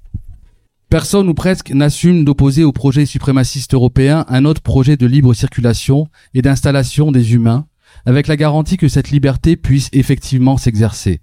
[0.88, 6.06] Personne ou presque n'assume d'opposer au projet suprémaciste européen un autre projet de libre circulation
[6.34, 7.66] et d'installation des humains,
[8.06, 11.20] avec la garantie que cette liberté puisse effectivement s'exercer.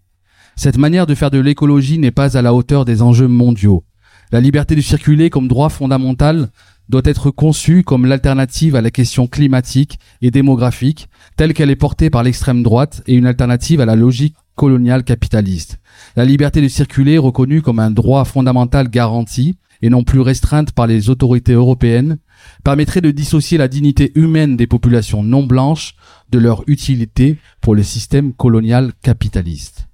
[0.58, 3.86] Cette manière de faire de l'écologie n'est pas à la hauteur des enjeux mondiaux.
[4.32, 6.50] La liberté de circuler comme droit fondamental
[6.89, 12.10] doit être conçue comme l'alternative à la question climatique et démographique, telle qu'elle est portée
[12.10, 15.80] par l'extrême droite, et une alternative à la logique coloniale capitaliste.
[16.15, 20.88] La liberté de circuler reconnue comme un droit fondamental garanti, et non plus restreinte par
[20.88, 22.17] les autorités européennes,
[22.63, 25.95] permettrait de dissocier la dignité humaine des populations non blanches
[26.32, 29.88] de leur utilité pour le système colonial capitaliste.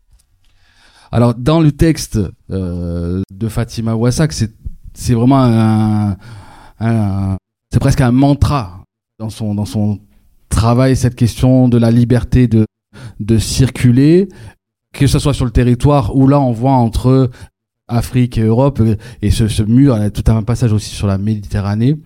[1.12, 3.96] Alors dans le texte euh, de Fatima
[4.32, 4.52] c'est
[4.94, 6.18] c'est vraiment un,
[6.80, 7.38] un-
[7.72, 8.84] c'est presque un mantra
[9.20, 10.00] dans son dans son
[10.50, 12.66] travail cette question de la liberté de
[13.20, 14.30] de circuler,
[14.94, 17.30] que ce soit sur le territoire ou là on voit entre
[17.88, 21.18] Afrique et Europe euh, et ce, ce mur, a tout un passage aussi sur la
[21.18, 21.98] Méditerranée.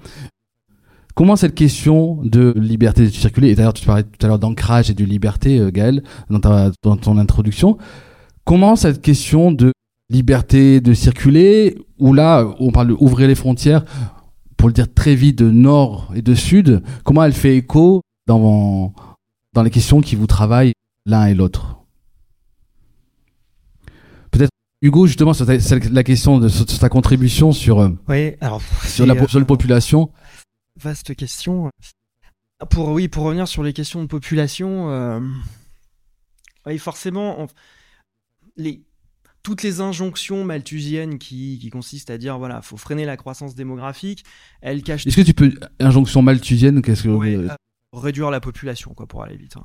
[1.15, 4.89] Comment cette question de liberté de circuler, et d'ailleurs tu parlais tout à l'heure d'ancrage
[4.89, 7.77] et de liberté, euh, Gaël, dans, ta, dans ton introduction,
[8.45, 9.71] comment cette question de
[10.09, 13.85] liberté de circuler, où là on parle d'ouvrir les frontières,
[14.59, 18.93] pour le dire très vite, de nord et de sud, comment elle fait écho dans,
[19.53, 20.73] dans les questions qui vous travaillent
[21.05, 21.77] l'un et l'autre?
[24.31, 24.49] Peut-être
[24.81, 28.61] Hugo, justement, sur ta- sur la question de sur ta contribution sur, euh, Oui, alors
[28.85, 30.11] sur la, sur la euh, population.
[30.75, 31.69] Vaste question.
[32.69, 35.21] Pour oui, pour revenir sur les questions de population, euh,
[36.65, 37.47] oui, forcément, on-
[38.57, 38.81] les
[39.43, 44.23] toutes les injonctions malthusiennes qui, qui consistent à dire voilà, faut freiner la croissance démographique,
[44.61, 47.49] elles cachent Est-ce que tu peux injonction malthusienne Qu'est-ce que Ouais, euh,
[47.93, 49.57] réduire la population quoi pour aller vite.
[49.57, 49.63] hein.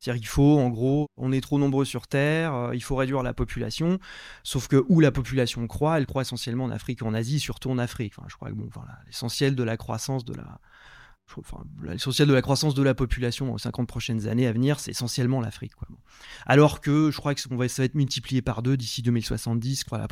[0.00, 3.22] C'est-à-dire qu'il faut, en gros, on est trop nombreux sur Terre, euh, il faut réduire
[3.22, 4.00] la population.
[4.42, 7.70] Sauf que où la population croît, elle croît essentiellement en Afrique et en Asie, surtout
[7.70, 8.14] en Afrique.
[8.18, 10.58] Enfin, je crois que bon, voilà, l'essentiel de la croissance de la,
[11.82, 15.40] l'essentiel de la croissance de la population les 50 prochaines années à venir, c'est essentiellement
[15.40, 15.72] l'Afrique.
[16.46, 19.84] Alors que je crois que ça va, être multiplié par deux d'ici 2070.
[19.84, 20.08] Quoi, la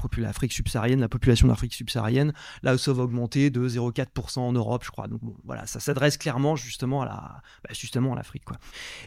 [1.00, 5.08] la population d'Afrique subsaharienne, là où ça va augmenter de 0,4% en Europe, je crois.
[5.08, 8.44] Donc voilà, ça s'adresse clairement justement à la, bah, justement à l'Afrique.
[8.44, 8.56] Quoi.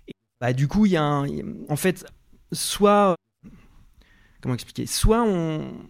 [0.08, 1.28] Et, bah, du coup, il y a un,
[1.70, 2.06] en fait,
[2.52, 3.16] soit
[4.42, 5.88] comment expliquer, soit on,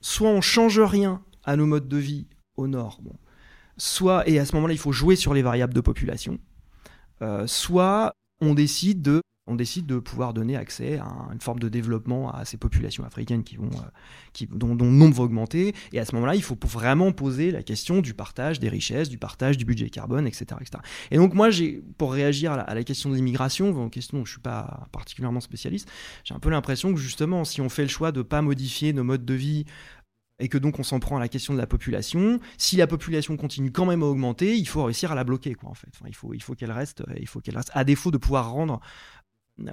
[0.00, 3.00] soit on change rien à nos modes de vie au nord,
[3.76, 6.38] soit et à ce moment-là, il faut jouer sur les variables de population,
[7.22, 11.58] euh, soit on décide de on décide de pouvoir donner accès à un- une forme
[11.58, 13.88] de développement à ces populations africaines qui vont, euh,
[14.32, 15.74] qui, dont, dont nombre va augmenter.
[15.92, 19.18] Et à ce moment-là, il faut vraiment poser la question du partage des richesses, du
[19.18, 20.44] partage du budget carbone, etc.
[20.60, 20.82] etc.
[21.10, 24.32] Et donc moi, j'ai, pour réagir à la, question de l'immigration, une question dont je
[24.32, 25.90] suis pas particulièrement spécialiste,
[26.22, 28.92] j'ai un peu l'impression que justement, si on fait le choix de ne pas modifier
[28.92, 29.64] nos modes de vie
[30.40, 33.36] et que donc on s'en prend à la question de la population, si la population
[33.36, 35.92] continue quand même à augmenter, il faut réussir à la bloquer, quoi, en fait.
[36.08, 38.80] Il faut, il faut qu'elle reste, il faut qu'elle reste, à défaut de pouvoir rendre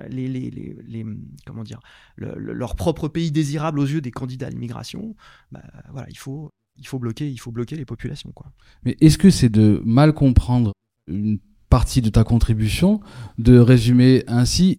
[0.09, 1.05] les, les, les, les-
[1.45, 1.79] comment dire,
[2.17, 5.15] le- le- leur propre pays désirable aux yeux des candidats à l'immigration,
[5.51, 8.51] bah, voilà, il faut, il faut bloquer, il faut bloquer les populations, quoi.
[8.83, 10.73] Mais est-ce que c'est de mal comprendre
[11.07, 12.99] une partie de ta contribution
[13.37, 14.77] de résumer ainsi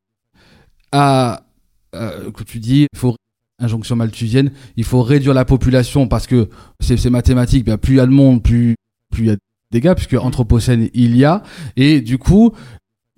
[0.92, 1.46] à
[1.94, 3.16] euh, que tu dis il faut
[3.58, 6.48] injonction malthusienne, il faut réduire la population parce que
[6.80, 8.74] c'est mathématique, bien plus il y a de monde, plus
[9.10, 9.40] plus il y a de
[9.72, 11.42] dégâts puisque anthropocène il y a.
[11.76, 12.52] Et du coup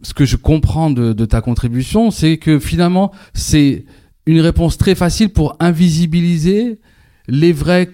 [0.02, 3.84] ce que je comprends de, de ta contribution, c'est que finalement c'est
[4.26, 6.80] une réponse très facile pour invisibiliser
[7.28, 7.90] les vraies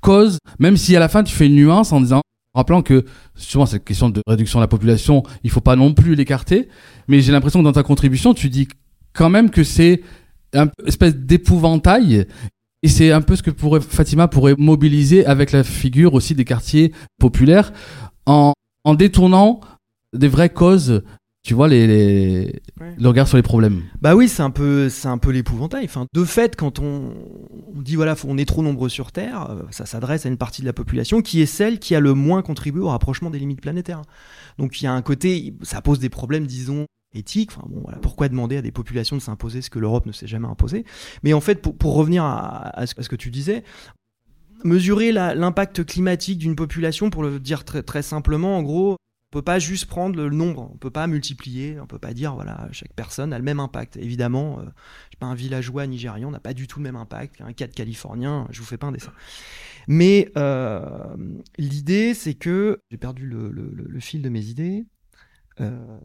[0.00, 2.20] causes, même si à la fin tu fais une nuance en disant
[2.54, 3.04] en rappelant que
[3.34, 6.68] souvent cette question de réduction de la population, il faut pas non plus l'écarter,
[7.06, 8.68] mais j'ai l'impression que dans ta contribution, tu dis
[9.12, 10.02] quand même que c'est
[10.56, 12.26] une espèce d'épouvantail
[12.82, 16.44] et c'est un peu ce que pourrait, Fatima pourrait mobiliser avec la figure aussi des
[16.44, 17.72] quartiers populaires
[18.26, 18.52] en,
[18.84, 19.60] en détournant
[20.12, 21.02] des vraies causes,
[21.42, 22.94] tu vois, les, les- Ouais.
[22.98, 23.82] le regard sur les problèmes.
[24.02, 25.86] Bah oui, c'est un peu, c'est un peu l'épouvantail.
[25.86, 27.14] Enfin, de fait, quand on,
[27.74, 30.36] on dit voilà, faut- on est trop nombreux sur Terre, euh, ça s'adresse à une
[30.36, 33.38] partie de la population qui est celle qui a le moins contribué au rapprochement des
[33.38, 34.02] limites planétaires.
[34.58, 37.52] Donc il y a un côté, ça pose des problèmes, disons éthiques.
[37.52, 40.26] Enfin bon, voilà, pourquoi demander à des populations de s'imposer ce que l'Europe ne s'est
[40.26, 40.84] jamais imposé?
[41.22, 43.64] Mais en fait, pour, revenir à, ce, que tu disais.
[44.64, 49.58] Mesurer l'impact climatique d'une population, pour le dire très, simplement, en gros, on peut pas
[49.58, 53.32] juste prendre le nombre, on peut pas multiplier, on peut pas dire voilà chaque personne
[53.32, 53.96] a le même impact.
[53.96, 54.64] Évidemment, euh,
[55.20, 58.46] un villageois nigérian n'a pas du tout le même impact qu'un cadre californien.
[58.50, 59.12] Je vous fais pas un dessin.
[59.88, 61.16] Mais euh,
[61.58, 64.86] l'idée c'est que j'ai perdu le fil de mes idées.
[65.60, 65.98] Euh,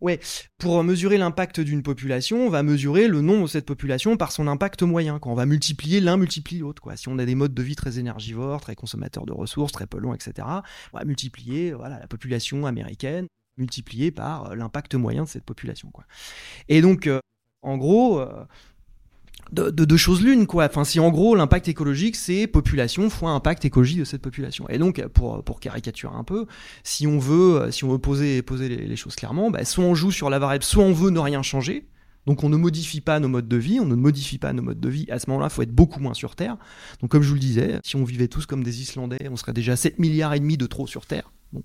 [0.00, 0.20] ouais,
[0.58, 4.46] pour mesurer l'impact d'une population, on va mesurer le nombre de cette population par son
[4.46, 5.18] impact moyen.
[5.18, 6.82] Quand on va multiplier l'un multiplie l'autre.
[6.96, 10.14] Si on a des modes de vie très énergivores, très consommateurs de ressources, très polluants,
[10.14, 10.46] etc.,
[10.92, 15.90] on va multiplier voilà, la population américaine multipliée par euh, l'impact moyen de cette population.
[15.90, 16.04] Quoi.
[16.68, 17.20] Et donc, euh,
[17.62, 18.44] en gros, euh,
[19.52, 20.66] de, de deux choses l'une, quoi.
[20.66, 24.68] Enfin, si en gros l'impact écologique c'est population fois impact écologique de cette population.
[24.68, 26.46] Et donc, pour, pour caricaturer un peu,
[26.84, 29.94] si on veut, si on veut poser, poser les, les choses clairement, bah, soit on
[29.94, 31.86] joue sur la variable, soit on veut ne rien changer.
[32.26, 34.80] Donc on ne modifie pas nos modes de vie, on ne modifie pas nos modes
[34.80, 35.06] de vie.
[35.10, 36.56] À ce moment-là, il faut être beaucoup moins sur Terre.
[37.00, 39.52] Donc comme je vous le disais, si on vivait tous comme des Islandais, on serait
[39.52, 41.32] déjà 7 milliards et demi de trop sur Terre.
[41.52, 41.62] Bon.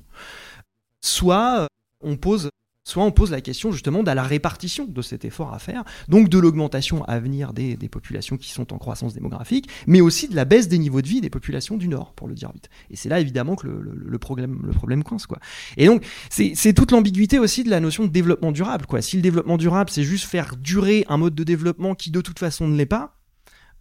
[1.03, 1.67] Soit euh,
[2.01, 2.49] on pose
[2.85, 6.29] soit on pose la question justement de la répartition de cet effort à faire, donc
[6.29, 10.45] de l'augmentation à venir des, populations qui sont en croissance démographique, mais aussi de la
[10.45, 12.69] baisse des niveaux de vie des populations du Nord, pour le dire vite.
[12.91, 15.25] Et c'est là évidemment que le, problème, le problème coince.
[15.25, 15.39] Quoi.
[15.77, 18.85] Et donc c'est toute l'ambiguïté aussi de la notion de développement durable.
[18.85, 19.01] Quoi.
[19.01, 22.37] Si le développement durable, c'est juste faire durer un mode de développement qui de toute
[22.37, 23.17] façon ne l'est pas,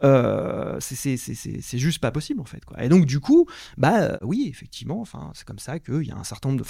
[0.02, 2.64] euh, c'est juste pas possible en fait.
[2.64, 2.82] Quoi.
[2.82, 6.24] Et donc du coup, bah euh, oui, effectivement, c'est comme ça qu'il y a un
[6.24, 6.66] certain nombre de,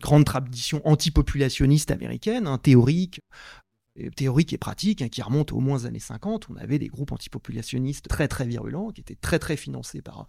[0.00, 3.20] grande tradition antipopulationniste américaine, hein, théorique,
[4.14, 6.48] théorique et pratique, hein, qui remonte aux moins années 50.
[6.50, 10.26] On avait des groupes antipopulationnistes très très virulents, qui étaient très très financés par,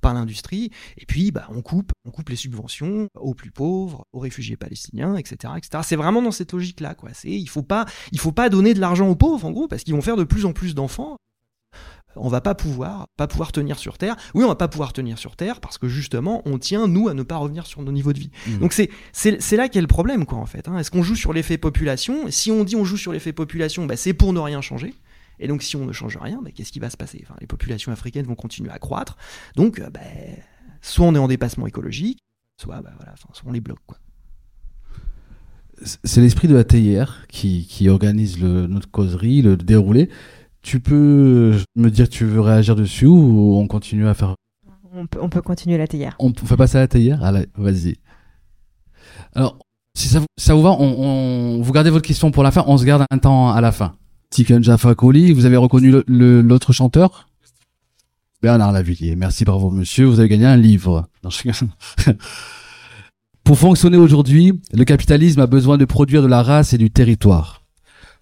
[0.00, 0.70] par l'industrie.
[0.96, 5.16] Et puis, bah, on coupe, on coupe les subventions aux plus pauvres, aux réfugiés palestiniens,
[5.16, 5.82] etc., etc.
[5.84, 9.16] C'est vraiment dans cette logique-là, il faut pas, il faut pas donner de l'argent aux
[9.16, 11.16] pauvres, en gros, parce qu'ils vont faire de plus en plus d'enfants
[12.16, 14.16] on va pas pouvoir, pas pouvoir tenir sur Terre.
[14.34, 17.14] Oui, on va pas pouvoir tenir sur Terre parce que justement, on tient nous à
[17.14, 18.30] ne pas revenir sur nos niveaux de vie.
[18.46, 18.58] Mmh.
[18.58, 20.68] Donc c'est c'est là qu'est le problème, quoi, en fait.
[20.68, 20.78] Hein.
[20.78, 22.30] Est-ce qu'on joue sur l'effet population?
[22.30, 24.94] Si on dit on joue sur l'effet population, bah, c'est pour ne rien changer.
[25.38, 27.24] Et donc si on ne change rien, bah, qu'est-ce qui va se passer?
[27.24, 29.16] Enfin, Les populations africaines vont continuer à croître.
[29.56, 30.00] Donc, bah,
[30.82, 32.18] soit on est en dépassement écologique,
[32.60, 33.98] soit, bah, voilà, soit on les bloque, quoi.
[36.04, 40.10] C'est l'esprit de la TIR qui, qui organise le, notre causerie, le déroulé.
[40.62, 44.34] Tu peux me dire que tu veux réagir dessus ou on continue à faire?
[44.92, 46.16] On peut, on peut continuer la théière.
[46.18, 47.24] On fait passer à la théière?
[47.24, 47.96] Allez, vas-y.
[49.34, 49.58] Alors,
[49.94, 52.64] si ça, vous, ça vous va, on, on, vous gardez votre question pour la fin,
[52.66, 53.94] on se garde un temps à la fin.
[54.30, 57.28] Tiken Jaffa Koli, vous avez reconnu l'autre le, le, chanteur?
[58.42, 59.16] Bernard Lavillier.
[59.16, 61.08] Merci, bravo monsieur, vous avez gagné un livre.
[61.22, 61.64] Non, je...
[63.44, 67.59] pour fonctionner aujourd'hui, le capitalisme a besoin de produire de la race et du territoire.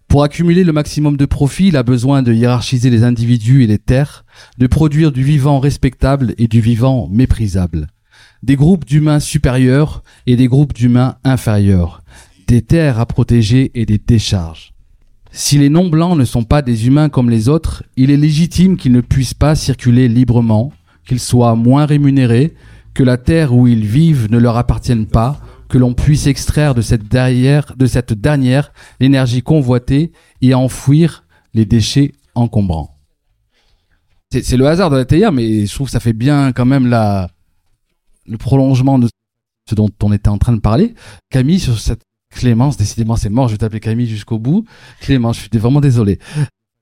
[0.09, 3.79] Pour accumuler le maximum de profit, il a besoin de hiérarchiser les individus et les
[3.79, 4.25] terres,
[4.57, 7.89] de produire du vivant respectable et du vivant méprisable,
[8.43, 12.03] des groupes d'humains supérieurs et des groupes d'humains inférieurs,
[12.47, 14.73] des terres à protéger et des décharges.
[15.31, 18.93] Si les non-blancs ne sont pas des humains comme les autres, il est légitime qu'ils
[18.93, 20.73] ne puissent pas circuler librement,
[21.07, 22.55] qu'ils soient moins rémunérés,
[22.95, 26.81] que la terre où ils vivent ne leur appartienne pas, que l'on puisse extraire de
[26.81, 32.99] cette, derrière, de cette dernière l'énergie convoitée et enfouir les déchets encombrants.
[34.31, 36.87] C'est le hasard de la TIR, mais je trouve que ça fait bien quand même
[36.87, 37.31] la,
[38.27, 39.09] le prolongement de
[39.69, 40.95] ce dont on était en train de parler.
[41.31, 44.67] Camille, sur cette Clémence, décidément c'est mort, je vais t'appeler Camille jusqu'au bout.
[45.01, 46.19] Clémence, je suis vraiment désolé.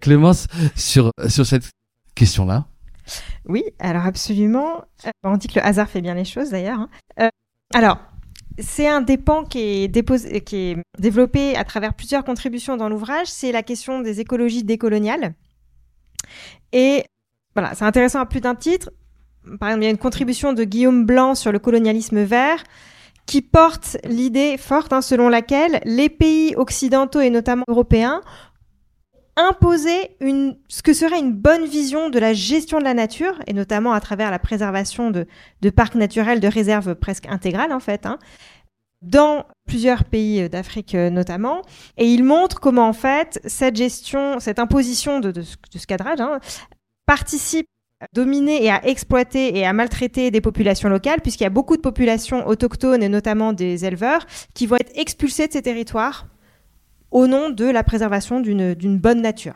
[0.02, 1.70] Clémence, sur, sur cette
[2.16, 2.66] question-là.
[3.48, 4.84] Oui, alors absolument.
[5.22, 6.80] On dit que le hasard fait bien les choses d'ailleurs.
[6.80, 6.88] Hein.
[7.20, 7.28] Euh,
[7.74, 7.98] alors,
[8.58, 13.26] c'est un des pans qui est, développé à travers plusieurs contributions dans l'ouvrage.
[13.26, 15.34] C'est la question des écologies décoloniales.
[16.72, 17.04] Et
[17.54, 18.90] voilà, c'est intéressant à plus d'un titre.
[19.60, 22.64] Par exemple, il y a une contribution de Guillaume Blanc sur le colonialisme vert
[23.26, 28.22] qui porte l'idée forte hein, selon laquelle les pays occidentaux et notamment européens
[29.36, 30.16] imposer
[30.68, 34.00] ce que serait une bonne vision de la gestion de la nature, et notamment à
[34.00, 35.26] travers la préservation de,
[35.70, 38.18] parcs naturels, de réserves presque intégrales en fait, hein,
[39.02, 41.62] dans plusieurs pays d'Afrique notamment.
[41.98, 46.40] Et il montre comment en fait cette gestion, cette imposition de, ce, cadrage hein,
[47.04, 47.66] participe
[48.12, 51.82] dominer et à exploiter et à maltraiter des populations locales, puisqu'il y a beaucoup de
[51.82, 56.26] populations autochtones et notamment des éleveurs qui vont être expulsés de ces territoires
[57.10, 59.54] au nom de la préservation d'une bonne nature.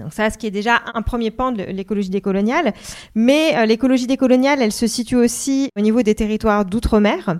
[0.00, 2.72] Donc ça, ce qui est déjà un premier pan de l'écologie décoloniale.
[3.14, 7.38] Mais euh, l'écologie décoloniale, elle se situe aussi au niveau des territoires d'outre-mer.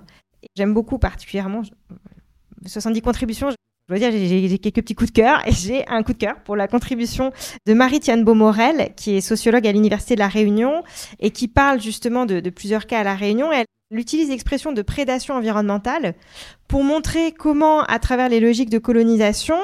[0.57, 1.62] J'aime beaucoup particulièrement
[2.67, 3.51] 70 contributions.
[3.51, 6.37] Je dois dire, j'ai quelques petits coups de cœur et j'ai un coup de cœur
[6.45, 7.33] pour la contribution
[7.67, 10.83] de Marie-Tiane Beaumorel, qui est sociologue à l'Université de La Réunion
[11.21, 13.51] et qui parle justement de, plusieurs cas à La Réunion.
[13.99, 16.14] Utilise l'expression de prédation environnementale
[16.68, 19.57] pour montrer comment, à travers les logiques de colonisation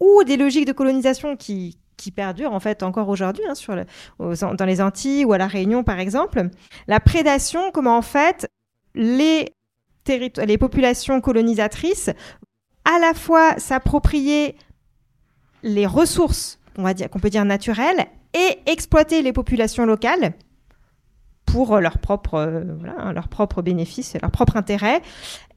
[0.00, 1.78] ou des logiques de colonisation qui,
[2.14, 6.50] perdurent en fait encore aujourd'hui hein, dans les Antilles ou à la Réunion par exemple,
[6.86, 8.48] la prédation, comment en fait
[8.94, 9.52] les
[10.60, 12.10] populations colonisatrices
[12.84, 14.54] à la fois s'approprier
[15.64, 20.34] les ressources, qu'on peut dire naturelles, et exploiter les populations locales
[21.56, 25.00] pour leur propre, euh, voilà, leur propre bénéfice, leur propre intérêt.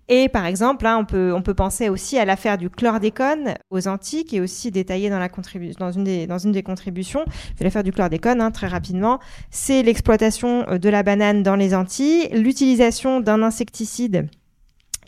[0.07, 4.23] Et par exemple, on peut, on peut penser aussi à l'affaire du chlordécone aux Antilles,
[4.23, 7.25] qui est aussi détaillée dans, la dans, une, des, dans une des contributions.
[7.59, 9.19] L'affaire du chlordécone, hein, très rapidement,
[9.51, 14.29] c'est l'exploitation euh, de la banane dans les Antilles, l'utilisation d'un insecticide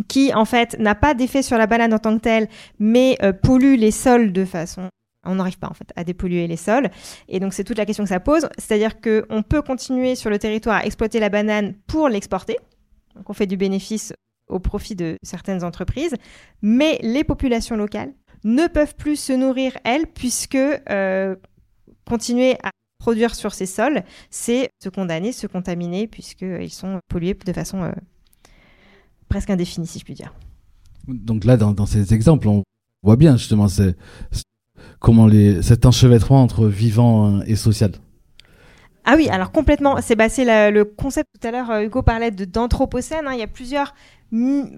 [0.10, 3.32] qui en fait n'a pas d'effet sur la banane en tant que telle, mais euh,
[3.32, 4.90] pollue les sols de façon
[5.24, 6.90] on n'arrive pas en fait à dépolluer les sols.
[7.28, 8.48] Et donc c'est toute la question que ça pose.
[8.58, 12.58] C'est-à-dire qu'on peut continuer sur le territoire à exploiter la banane pour l'exporter.
[13.16, 14.14] Donc on fait du bénéfice
[14.48, 16.16] au profit de certaines entreprises.
[16.62, 18.14] Mais les populations locales
[18.44, 21.36] ne peuvent plus se nourrir, elles, puisque euh,
[22.06, 27.54] continuer à produire sur ces sols, c'est se condamner, se contaminer, puisqu'ils sont pollués de
[27.54, 27.92] façon euh,
[29.30, 30.34] presque indéfinie, si je puis dire.
[31.08, 32.64] Donc là, dans, ces exemples, on
[33.02, 33.68] voit bien justement
[35.02, 37.92] comment les, cet enchevêtrement entre vivant et social.
[39.04, 40.00] Ah oui, alors complètement.
[40.02, 43.28] C'est bah, le concept tout à l'heure, euh, Hugo parlait d'anthropocène.
[43.28, 43.34] Hein.
[43.34, 43.94] il y a plusieurs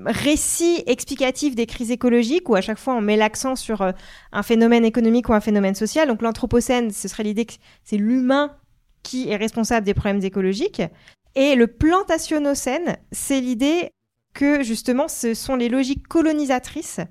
[0.05, 3.91] récits explicatifs des crises écologiques où à chaque fois on met l'accent sur euh,
[4.31, 6.07] un phénomène économique ou un phénomène social.
[6.07, 7.53] Donc l'anthropocène, ce serait l'idée que
[7.83, 8.55] c'est l'humain
[9.03, 10.81] qui est responsable des problèmes écologiques.
[11.35, 13.91] Et le plantationocène, c'est l'idée
[14.33, 17.01] que justement ce sont les logiques colonisatrices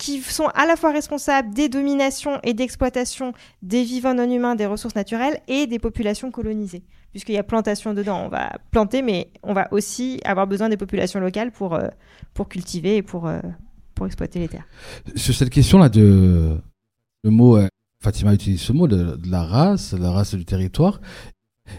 [0.00, 4.64] qui sont à la fois responsables des dominations et d'exploitation des vivants non humains, des
[4.64, 6.82] ressources naturelles et des populations colonisées.
[7.10, 10.78] Puisqu'il y a plantation dedans, on va planter, mais on va aussi avoir besoin des
[10.78, 11.88] populations locales pour, euh,
[12.32, 13.40] pour cultiver et pour, euh,
[13.94, 14.66] pour exploiter les terres.
[15.16, 16.56] Sur cette question-là, de
[17.22, 17.68] le mot, euh,
[18.02, 21.02] Fatima utilise ce mot de, de, la race, la race du territoire.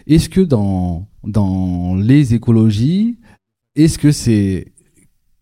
[0.06, 3.18] Est-ce que dans, dans les écologies,
[3.74, 4.72] est-ce que c'est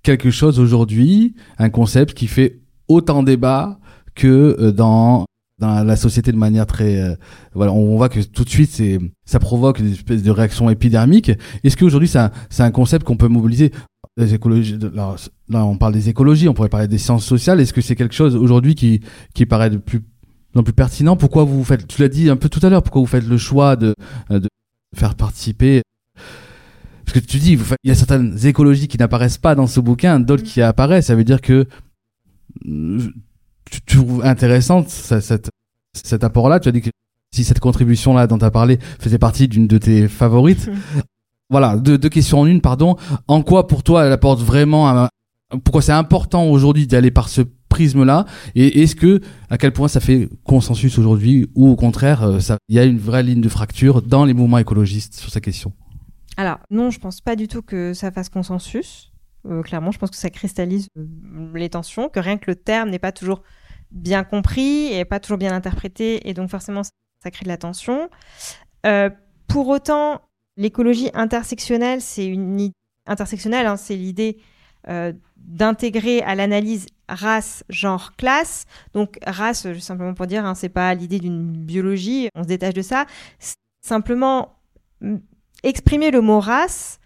[0.03, 2.60] quelque chose aujourd'hui, un concept qui fait
[2.91, 3.79] autant débat
[4.15, 5.25] que euh, dans
[5.59, 7.15] dans la société de manière très euh,
[7.55, 11.31] voilà on voit que tout de suite c'est ça provoque une espèce de réaction épidermique.
[11.63, 13.71] Est-ce qu'aujourd'hui c'est un, c'est un concept qu'on peut mobiliser?
[14.17, 15.15] Les écologies là,
[15.49, 17.61] là, on parle des écologies on pourrait parler des sciences sociales.
[17.61, 19.01] Est-ce que c'est quelque chose aujourd'hui qui
[19.35, 20.01] qui paraît de plus
[20.57, 21.17] non plus pertinent?
[21.17, 23.39] Pourquoi vous faites tu l'as dit un peu tout à l'heure pourquoi vous faites le
[23.39, 23.95] choix de
[24.31, 24.49] de
[24.97, 25.83] faire participer?
[27.05, 30.19] Parce que tu dis il y a certaines écologies qui n'apparaissent pas dans ce bouquin
[30.21, 31.07] d'autres qui apparaissent.
[31.07, 31.67] Ça veut dire que
[32.65, 35.51] tu, trouves intéressante cette,
[35.95, 36.61] cet apport-là?
[36.61, 36.91] Tu as dit que
[37.35, 40.69] si cette contribution-là dont tu as parlé faisait partie d'une de tes favorites.
[41.51, 42.97] voilà, deux, questions en une, pardon.
[43.29, 45.09] En quoi pour toi elle apporte vraiment
[45.65, 48.27] Pourquoi c'est important aujourd'hui d'aller par ce prisme-là?
[48.55, 52.39] Et est-ce que, à quel point ça fait consensus aujourd'hui ou au contraire, euh,
[52.69, 55.73] il y a une vraie ligne de fracture dans les mouvements écologistes sur cette question
[56.37, 59.10] Alors, non, je pense pas du tout que ça fasse consensus.
[59.47, 62.91] Euh, clairement, je pense que ça cristallise euh, les tensions, que rien que le terme
[62.91, 63.43] n'est pas toujours
[63.91, 68.09] bien compris et pas toujours bien interprété, et donc forcément, ça crée de la tension.
[68.87, 69.11] Euh,
[69.49, 70.21] pour autant,
[70.57, 72.71] l'écologie intersectionnelle, c'est une
[73.07, 74.39] intersectionnelle, hein, c'est l'idée
[75.37, 78.65] d'intégrer à l'analyse race, genre, classe.
[78.95, 82.81] Donc race, simplement pour dire, hein, c'est pas l'idée d'une biologie, on se détache de
[82.81, 83.05] ça.
[83.83, 84.57] Simplement
[85.63, 87.01] exprimer le mot race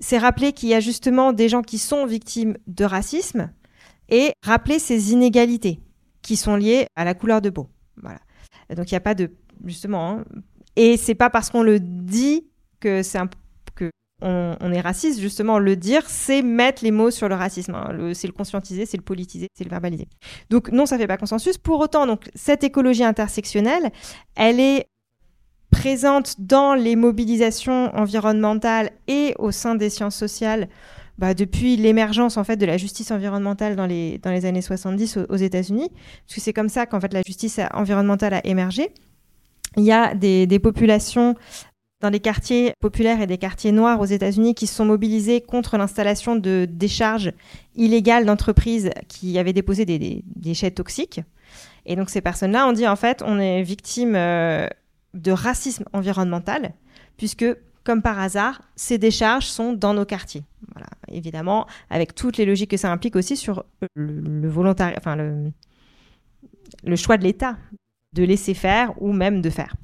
[0.00, 3.50] c'est rappeler qu'il y a justement des gens qui sont victimes de racisme
[4.08, 5.80] et rappeler ces inégalités
[6.22, 7.68] qui sont liées à la couleur de peau.
[8.02, 8.20] Voilà.
[8.74, 9.30] Donc il n'y a pas de
[9.64, 10.24] justement hein.
[10.76, 12.46] et c'est pas parce qu'on le dit
[12.80, 13.18] que c'est
[13.74, 13.90] que
[14.22, 18.12] on, est raciste justement le dire c'est mettre les mots sur le racisme hein.
[18.14, 20.06] c'est le conscientiser c'est le politiser c'est le verbaliser
[20.50, 23.90] donc non ça fait pas consensus pour autant donc cette écologie intersectionnelle
[24.36, 24.86] elle est
[25.70, 30.68] présente dans les mobilisations environnementales et au sein des sciences sociales
[31.18, 35.18] bah, depuis l'émergence en fait de la justice environnementale dans les, dans les années 70
[35.28, 35.90] aux, États-Unis,
[36.26, 38.90] parce que c'est comme ça qu'en fait la justice environnementale a émergé.
[39.76, 41.34] il y a des, des populations
[42.00, 45.76] dans les quartiers populaires et des quartiers noirs aux États-Unis qui se sont mobilisés contre
[45.76, 47.32] l'installation de décharges
[47.74, 51.20] illégales d'entreprises qui avaient déposé des, des- des déchets toxiques.
[51.86, 54.68] Et donc ces personnes-là ont dit en fait on est victime euh,
[55.14, 56.74] de racisme environnemental
[57.16, 57.46] puisque
[57.84, 60.44] comme par hasard ces décharges sont dans nos quartiers.
[61.08, 64.50] Évidemment avec toutes les logiques que ça implique aussi sur le, le
[64.96, 65.50] enfin le,
[66.84, 67.56] le choix de l'État
[68.14, 69.74] de laisser faire ou même de faire.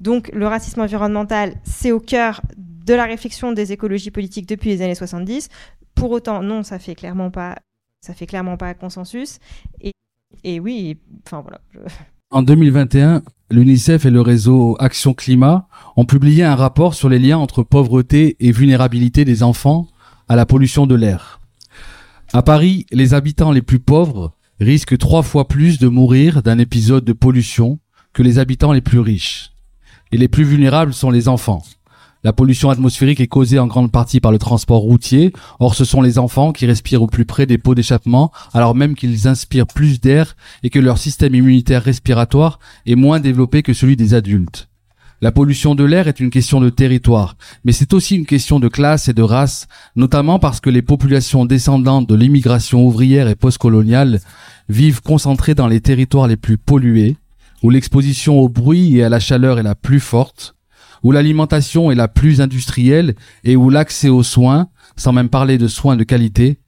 [0.00, 4.82] Donc le racisme environnemental, c'est au cœur de la réflexion des écologies politiques depuis les
[4.82, 5.48] années 70.
[5.94, 7.58] Pour autant, non, ça fait clairement pas,
[8.00, 9.38] ça fait clairement pas consensus.
[9.80, 9.92] Et,
[10.42, 11.60] et oui, enfin voilà.
[12.30, 13.22] En 2021,
[13.52, 18.36] l'UNICEF et le réseau Action Climat ont publié un rapport sur les liens entre pauvreté
[18.40, 19.88] et vulnérabilité des enfants
[20.28, 21.40] à la pollution de l'air.
[22.32, 27.04] À Paris, les habitants les plus pauvres risquent trois fois plus de mourir d'un épisode
[27.04, 27.78] de pollution
[28.14, 29.52] que les habitants les plus riches.
[30.12, 31.62] Et les plus vulnérables sont les enfants.
[32.24, 35.32] La pollution atmosphérique est causée en grande partie par le transport routier.
[35.58, 38.94] Or, ce sont les enfants qui respirent au plus près des pots d'échappement, alors même
[38.94, 43.96] qu'ils inspirent plus d'air et que leur système immunitaire respiratoire est moins développé que celui
[43.96, 44.68] des adultes.
[45.20, 48.68] La pollution de l'air est une question de territoire, mais c'est aussi une question de
[48.68, 49.66] classe et de race,
[49.96, 54.20] notamment parce que les populations descendantes de l'immigration ouvrière et postcoloniale
[54.68, 57.16] vivent concentrées dans les territoires les plus pollués,
[57.64, 60.54] où l'exposition au bruit et à la chaleur est la plus forte,
[61.02, 65.66] où l'alimentation est la plus industrielle et où l'accès aux soins, sans même parler de
[65.68, 66.58] soins de qualité,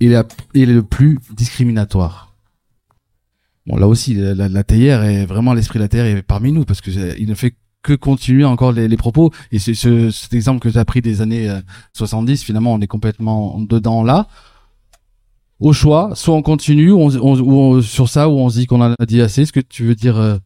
[0.00, 2.34] est, est le plus discriminatoire.
[3.66, 6.64] Bon, là aussi, la, la, théière est vraiment l'esprit de la théière est parmi nous
[6.64, 9.30] parce que c'est- il ne fait que continuer encore les, propos.
[9.52, 11.60] Et cet exemple que tu as pris des années euh,
[11.94, 14.26] 70, finalement, on est complètement dedans là.
[15.60, 17.40] Au choix, soit on continue on, on-
[17.76, 19.42] on- sur ça, ou on se dit qu'on en a dit assez.
[19.42, 20.38] Est-ce que tu veux dire euh,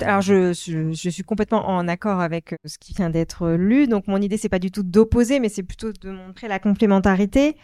[0.00, 0.52] alors je,
[0.92, 3.86] suis complètement en accord avec euh, ce qui vient d'être lu.
[3.86, 7.56] Donc mon idée c'est pas du tout d'opposer, mais c'est plutôt de montrer la complémentarité,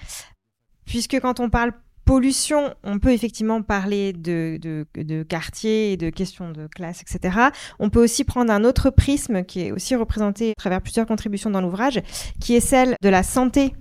[0.84, 1.72] puisque quand on parle
[2.08, 7.38] pollution, on peut effectivement parler de, de, quartier de questions de classe, etc.
[7.78, 11.50] On peut aussi prendre un autre prisme qui est aussi représenté à travers plusieurs contributions
[11.50, 12.00] dans l'ouvrage,
[12.40, 13.74] qui est celle de la santé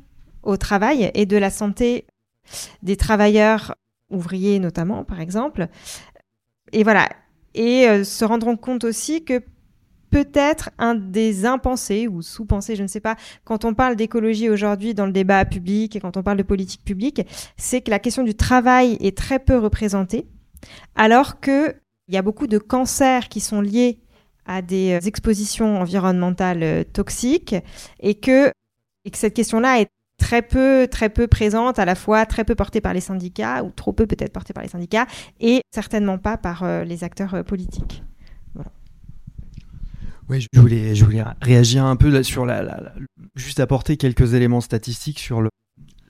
[0.43, 2.05] au travail et de la santé
[2.83, 3.75] des travailleurs
[4.09, 5.67] ouvriers notamment, par exemple.
[6.73, 7.07] Et voilà.
[7.57, 9.41] Et euh, se rendront compte aussi que
[10.11, 14.93] peut-être un des impensés ou sous-pensés, je ne sais pas, quand on parle d'écologie aujourd'hui
[14.93, 17.23] dans le débat public et quand on parle de politique publique,
[17.57, 20.27] c'est que la question du travail est très peu représentée,
[20.95, 21.75] alors que
[22.07, 23.99] il y a beaucoup de cancers qui sont liés
[24.45, 27.55] à des euh, expositions environnementales euh, toxiques
[27.99, 28.51] et que,
[29.03, 32.55] et que cette question-là est très peu, très peu présente, à la fois très peu
[32.55, 35.07] portée par les syndicats, ou trop peu peut-être portée par les syndicats,
[35.39, 38.03] et certainement pas par euh, les acteurs euh, politiques.
[40.29, 42.91] Je voulais, je voulais réagir un peu sur la,
[43.35, 45.49] juste apporter quelques éléments statistiques sur le,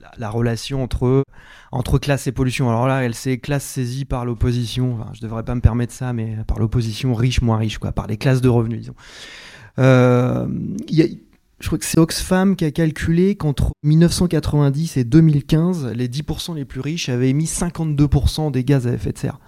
[0.00, 1.22] la, la relation entre
[1.70, 2.68] entre classe et pollution.
[2.68, 4.94] Alors là, elle s'est classe saisie par l'opposition.
[4.94, 8.08] Enfin, je devrais pas me permettre ça, mais par l'opposition riche moins riche, quoi, par
[8.08, 8.94] les classes de revenus, disons.
[9.78, 10.48] Euh,
[10.88, 11.06] y a-
[11.60, 16.64] je crois que c'est Oxfam qui a calculé qu'entre 1990 et 2015, les 10% les
[16.64, 19.40] plus riches avaient émis 52% des gaz à effet de serre.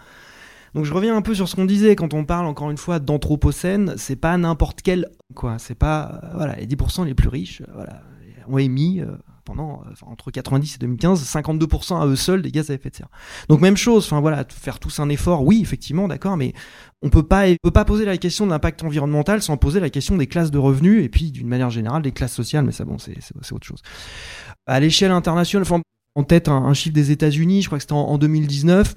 [0.75, 2.99] Donc je reviens un peu sur ce qu'on disait quand on parle encore une fois
[2.99, 7.63] d'anthropocène, c'est pas n'importe quel quoi, c'est pas euh, voilà les 10% les plus riches,
[7.63, 8.03] euh, voilà,
[8.49, 9.17] ont émis euh,
[9.59, 13.09] euh, entre 90 et 2015 52% à eux seuls des gaz à effet de serre.
[13.48, 16.53] Donc même chose, enfin voilà, faire tous un effort, oui effectivement, d'accord, mais
[17.03, 20.16] on peut pas peut pas poser la question de l'impact environnemental sans poser la question
[20.16, 22.98] des classes de revenus et puis d'une manière générale des classes sociales, mais ça bon
[22.98, 23.82] c'est autre chose.
[24.66, 25.80] À l'échelle internationale, enfin
[26.14, 28.94] en tête un, chiffre des États-Unis, je crois que c'était en, en 2019,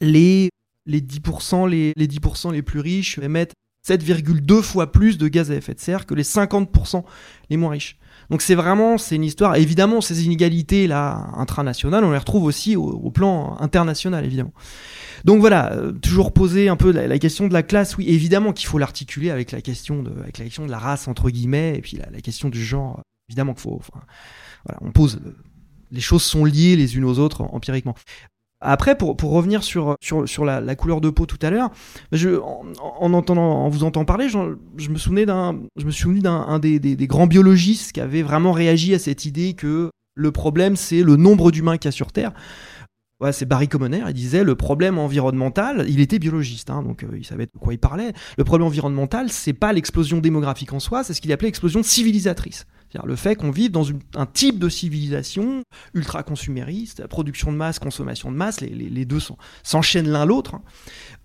[0.00, 0.48] les
[0.86, 3.52] les 10%, les, les 10% les plus riches émettent
[3.86, 7.04] 7,2 fois plus de gaz à effet de serre que les 50%
[7.50, 7.98] les moins riches.
[8.30, 9.56] Donc c'est vraiment, c'est une histoire.
[9.56, 14.52] Évidemment, ces inégalités là intranationales, on les retrouve aussi au, plan international, évidemment.
[15.24, 17.96] Donc voilà, euh, toujours poser un peu la, question de la classe.
[17.96, 21.08] Oui, évidemment qu'il faut l'articuler avec la question de, avec la question de la race
[21.08, 23.00] entre guillemets, et puis la, question du genre.
[23.28, 23.80] Évidemment qu'il faut.
[24.64, 25.20] voilà, on pose.
[25.24, 25.36] euh,
[25.90, 27.94] Les choses sont liées les unes aux autres empiriquement.
[28.62, 31.70] Après, pour, pour revenir sur, sur, sur la, couleur de peau tout à l'heure,
[32.12, 32.64] en,
[33.00, 34.38] en entendant, en vous entendant parler, je,
[34.88, 39.90] me souvenais d'un, des, des, grands biologistes qui avait vraiment réagi à cette idée que
[40.14, 42.32] le problème c'est le nombre d'humains qu'il y a sur Terre.
[43.30, 47.24] C'est Barry Commoner, il disait le problème environnemental, il était biologiste, hein, donc euh, il
[47.24, 48.12] savait de quoi il parlait.
[48.36, 52.66] Le problème environnemental, c'est pas l'explosion démographique en soi, c'est ce qu'il appelait l'explosion civilisatrice.
[52.92, 53.86] C'est-à-dire le fait qu'on vive dans
[54.16, 55.62] un type de civilisation
[55.94, 60.62] ultra-consumériste, production de masse, consommation de masse, les, deux s'en- s'enchaînent l'un l'autre, hein,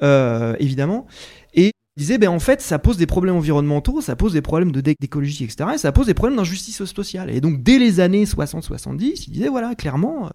[0.01, 1.07] euh, évidemment.
[1.53, 4.71] Et il disait, ben, en fait, ça pose des problèmes environnementaux, ça pose des problèmes
[4.71, 5.71] de dé- d'écologie, etc.
[5.75, 7.29] Et ça pose des problèmes d'injustice sociale.
[7.31, 10.29] Et donc, dès les années 60-70, il disait, voilà, clairement, euh,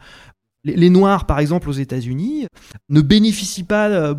[0.65, 2.47] les, Noirs, par exemple, aux États-Unis,
[2.91, 4.15] ne bénéficient pas, euh,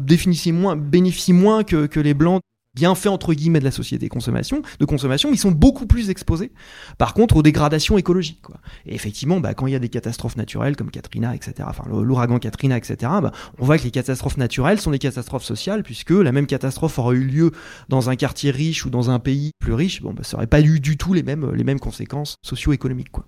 [0.52, 2.42] moins, bénéficient moins que les Blancs
[2.76, 6.52] bien fait entre guillemets de la société consommation, de consommation, ils sont beaucoup plus exposés,
[6.98, 8.42] par contre, aux dégradations écologiques.
[8.42, 8.58] Quoi.
[8.86, 12.40] Et effectivement, bah, quand il y a des catastrophes naturelles comme Katrina, etc., enfin l'ouragan
[12.40, 16.32] Katrina, etc., bah, on voit que les catastrophes naturelles sont des catastrophes sociales, puisque la
[16.32, 17.52] même catastrophe aurait eu lieu
[17.90, 20.62] dans un quartier riche ou dans un pays plus riche, bon, bah, ça aurait pas
[20.62, 23.12] eu du tout les mêmes, les mêmes conséquences socio-économiques.
[23.12, 23.26] Quoi.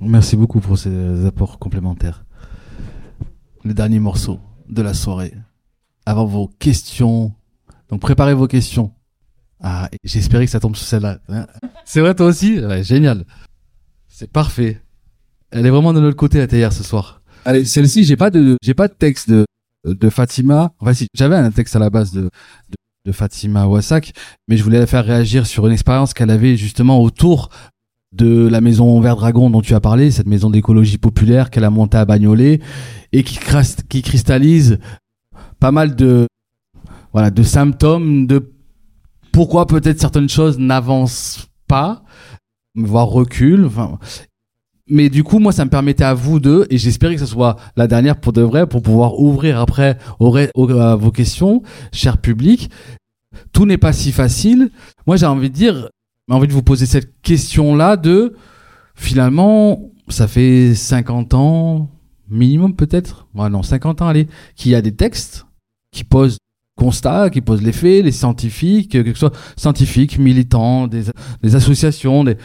[0.00, 2.24] Merci beaucoup pour ces apports complémentaires.
[3.64, 4.38] Le dernier morceau
[4.68, 5.34] de la soirée.
[6.06, 7.34] Avant vos questions.
[7.90, 8.92] Donc préparez vos questions.
[9.60, 11.18] Ah, j'espérais que ça tombe sur celle-là.
[11.28, 11.46] Hein
[11.84, 12.60] C'est vrai toi aussi?
[12.60, 13.24] Ouais, Génial.
[14.08, 14.80] C'est parfait.
[15.50, 17.22] Elle est vraiment de notre côté la théière ce soir.
[17.44, 19.46] Allez, celle-ci, j'ai pas de, j'ai pas de texte de,
[19.84, 20.72] de Fatima.
[20.80, 22.28] Enfin si, j'avais un texte à la base de,
[23.04, 24.12] de, Fatima Wassak,
[24.48, 27.48] mais je voulais la faire réagir sur une expérience qu'elle avait justement autour
[28.12, 31.70] de la maison Vert Dragon dont tu as parlé, cette maison d'écologie populaire qu'elle a
[31.70, 32.60] montée à Bagnolet
[33.12, 33.38] et qui,
[33.88, 34.78] qui cristallise
[35.58, 36.26] pas mal de
[37.12, 38.52] voilà de symptômes de
[39.32, 42.02] pourquoi peut-être certaines choses n'avancent pas,
[42.74, 43.66] voire reculent.
[43.66, 43.98] Enfin,
[44.88, 47.56] mais du coup, moi, ça me permettait à vous deux, et j'espérais que ce soit
[47.76, 52.70] la dernière pour de vrai, pour pouvoir ouvrir après à vos questions, cher public.
[53.52, 54.70] Tout n'est pas si facile.
[55.06, 55.90] Moi, j'ai envie de dire,
[56.30, 58.34] envie de vous poser cette question-là de,
[58.94, 61.90] finalement, ça fait 50 ans,
[62.30, 65.46] minimum peut-être, ouais, non, 50 ans, allez, qu'il y a des textes
[65.92, 66.38] qui posent
[66.78, 71.10] constats, qui posent les faits, les scientifiques, que ce soit scientifiques, militants, des,
[71.54, 72.36] associations, des,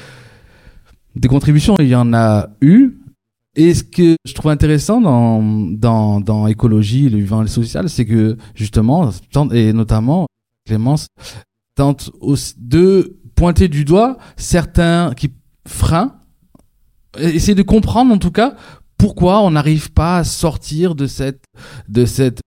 [1.27, 2.99] contributions, il y en a eu.
[3.55, 7.88] Et ce que je trouve intéressant dans, dans, dans écologie, le vivant et le social,
[7.88, 9.11] c'est que justement,
[9.51, 10.25] et notamment
[10.65, 11.07] Clémence,
[11.75, 12.09] tente
[12.57, 15.31] de pointer du doigt certains qui
[15.67, 16.15] freins,
[17.19, 18.55] essayer de comprendre en tout cas
[18.97, 21.43] pourquoi on n'arrive pas à sortir de cette,
[21.89, 22.39] de cette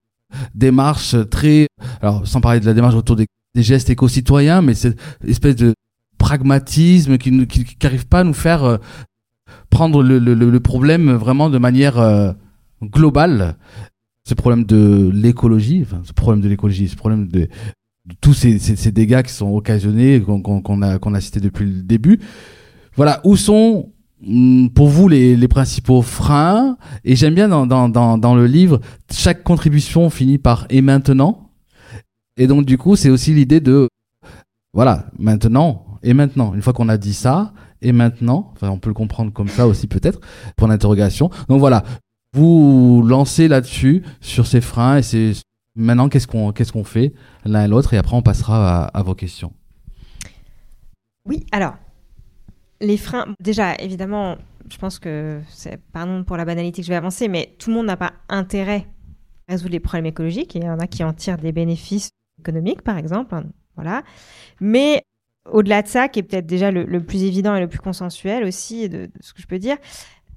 [0.54, 1.68] démarche très,
[2.00, 3.26] alors sans parler de la démarche autour des,
[3.56, 5.74] gestes éco-citoyens, mais cette espèce de
[6.18, 7.46] pragmatisme qui n'arrive
[8.00, 8.76] qui, pas à nous faire euh,
[9.70, 12.32] prendre le, le, problème vraiment de manière euh,
[12.82, 13.56] globale.
[14.24, 17.48] Ce problème de l'écologie, ce problème de l'écologie, ce problème de,
[18.20, 22.20] tous ces, ces, dégâts qui sont occasionnés, qu'on a, qu'on a depuis le début.
[22.96, 23.92] Voilà, où sont
[24.74, 30.66] pour vous les, principaux freins Et j'aime bien dans, le livre, chaque contribution finit par
[30.70, 31.50] et maintenant.
[32.36, 33.88] Et donc du coup, c'est aussi l'idée de
[34.72, 36.54] voilà, maintenant et maintenant.
[36.54, 37.52] Une fois qu'on a dit ça,
[37.82, 40.20] et maintenant, on peut le comprendre comme ça aussi peut-être,
[40.56, 41.30] pour l'interrogation.
[41.48, 41.84] Donc voilà,
[42.32, 45.32] vous lancez là-dessus, sur ces freins, et c'est
[45.74, 47.14] maintenant qu'est-ce qu'on fait
[47.44, 49.52] l'un et l'autre, et après on passera à vos questions.
[51.26, 51.74] Oui, alors,
[52.80, 54.36] les freins, déjà, évidemment,
[54.70, 57.76] je pense que, c'est, pardon pour la banalité que je vais avancer, mais tout le
[57.76, 58.86] monde n'a pas intérêt
[59.48, 60.56] à résoudre les problèmes écologiques.
[60.56, 63.34] Et il y en a qui en tirent des bénéfices économiques, par exemple.
[63.34, 63.44] hein,
[63.76, 64.02] voilà.
[64.60, 65.02] Mais
[65.50, 68.88] au-delà de ça, qui est peut-être déjà le, plus évident et le plus consensuel aussi,
[68.88, 69.76] de ce que je peux dire,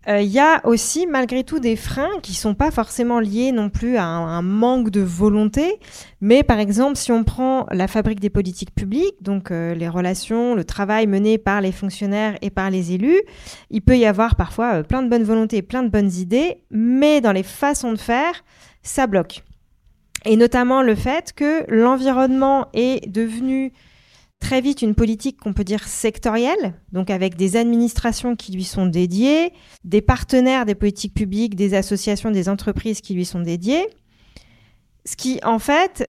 [0.08, 3.70] euh, il y a aussi malgré tout des freins qui sont pas forcément liés non
[3.70, 5.78] plus à un, un manque de volonté,
[6.22, 10.56] mais par exemple si on prend la fabrique des politiques publiques, donc euh, les relations,
[10.56, 13.22] le travail mené par les fonctionnaires et par les élus,
[13.70, 17.20] il peut y avoir parfois euh, plein de bonnes volontés, plein de bonnes idées, mais
[17.20, 18.46] dans les façons de faire,
[18.84, 19.44] ça bloque.
[20.26, 23.74] Et notamment le fait que l'environnement est devenu
[24.40, 28.86] très vite une politique qu'on peut dire sectorielle, donc avec des administrations qui lui sont
[28.86, 33.86] dédiées, des partenaires des politiques publiques, des associations, des entreprises qui lui sont dédiées,
[35.06, 36.06] ce qui en fait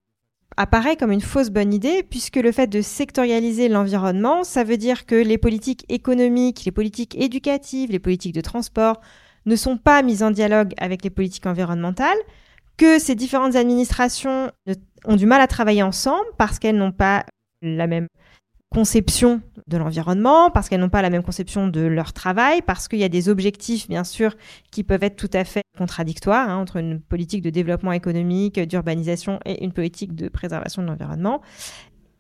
[0.57, 5.07] apparaît comme une fausse bonne idée, puisque le fait de sectorialiser l'environnement, ça veut dire
[5.07, 9.01] que les politiques économiques, les politiques éducatives, les politiques de transport
[9.47, 12.19] ne sont pas mises en dialogue avec les politiques environnementales,
[12.77, 14.51] que ces différentes administrations
[15.05, 17.25] ont du mal à travailler ensemble parce qu'elles n'ont pas
[17.63, 18.07] la même
[18.73, 23.01] conception de l'environnement, parce qu'elles n'ont pas la même conception de leur travail, parce qu'il
[23.01, 24.37] y a des objectifs, bien sûr,
[24.71, 29.41] qui peuvent être tout à fait contradictoires hein, entre une politique de développement économique, d'urbanisation
[29.45, 31.41] et une politique de préservation de l'environnement.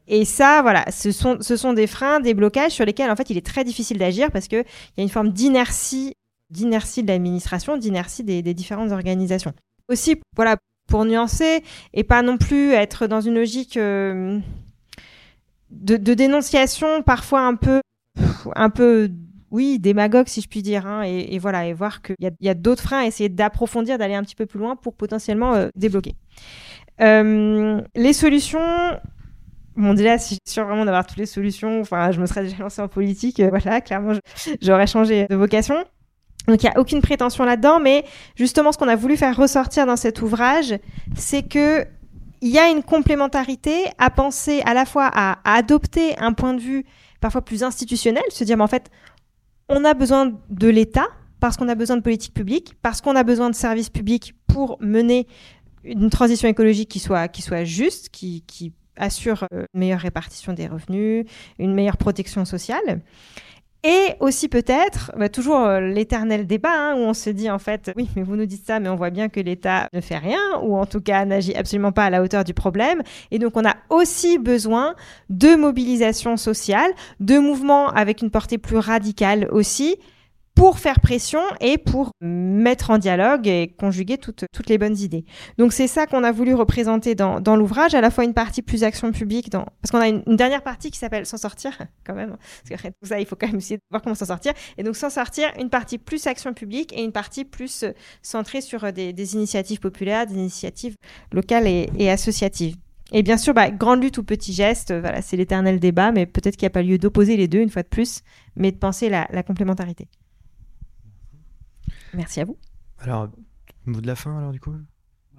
[0.09, 3.31] Et ça, voilà, ce sont, ce sont des freins, des blocages sur lesquels, en fait,
[3.31, 4.65] il est très difficile d'agir parce qu'il
[4.97, 6.15] y a une forme d'inertie,
[6.51, 9.53] d'inertie de l'administration, d'inertie des, différentes organisations.
[9.89, 10.57] Aussi, voilà,
[10.89, 11.63] pour nuancer
[11.95, 14.41] et pas non plus être dans une logique euh,
[15.71, 17.81] de, dénonciation parfois un peu
[18.55, 19.11] un peu
[19.51, 22.49] oui, démagogue si je puis dire, hein, et, voilà, et voir qu'il y a, y
[22.49, 26.15] a d'autres freins, essayer d'approfondir, d'aller un petit peu plus loin pour potentiellement euh, débloquer.
[27.01, 28.61] Euh, les solutions,
[29.77, 32.45] bon déjà, si je suis sûre vraiment d'avoir toutes les solutions, enfin, je me serais
[32.45, 34.13] déjà lancée en politique, euh, voilà, clairement,
[34.63, 35.85] j'aurais changé de vocation.
[36.47, 38.05] Donc il n'y a aucune prétention là-dedans, mais
[38.37, 40.75] justement, ce qu'on a voulu faire ressortir dans cet ouvrage,
[41.17, 41.87] c'est que
[42.41, 46.61] il y a une complémentarité à penser à la fois à, adopter un point de
[46.61, 46.85] vue
[47.21, 48.91] parfois plus institutionnel, se dire, mais en fait,
[49.69, 51.07] on a besoin de l'État
[51.39, 54.79] parce qu'on a besoin de politique publique, parce qu'on a besoin de services publics pour
[54.81, 55.27] mener
[55.85, 61.25] une transition écologique qui soit, juste, qui, qui assure euh, une meilleure répartition des revenus,
[61.59, 63.01] une meilleure protection sociale.
[63.83, 67.91] Et aussi peut-être, bah, toujours euh, l'éternel débat, hein, où on se dit en fait,
[67.97, 70.41] oui, mais vous nous dites ça, mais on voit bien que l'État ne fait rien,
[70.63, 73.03] ou en tout cas n'agit absolument pas à la hauteur du problème.
[73.31, 74.95] Et donc on a aussi besoin
[75.31, 79.97] de mobilisation sociale, de mouvements avec une portée plus radicale aussi,
[80.55, 85.25] pour faire pression et pour mettre en dialogue et conjuguer toutes, les bonnes idées.
[85.59, 88.85] Donc c'est ça qu'on a voulu représenter dans, l'ouvrage, à la fois une partie plus
[88.85, 89.65] action publique, dans...
[89.81, 92.37] parce qu'on a une, dernière partie qui s'appelle S'en sortir, quand même,
[92.69, 94.53] parce que tout ça, il faut quand même essayer de voir comment s'en sortir.
[94.79, 97.93] Et donc S'en sortir, une partie plus action publique et une partie plus euh,
[98.23, 100.97] centrée sur euh, des, initiatives populaires, des initiatives
[101.33, 102.77] locales et, associatives.
[103.13, 106.57] Et bien sûr, bah, grande lutte ou petit geste, voilà, c'est l'éternel débat, mais peut-être
[106.57, 108.21] qu'il n'y a pas lieu d'opposer les deux une fois de plus,
[108.57, 110.09] mais de penser la complémentarité.
[112.15, 112.59] Merci à vous.
[112.99, 113.29] Alors,
[113.87, 114.75] mot de la fin, alors, du coup?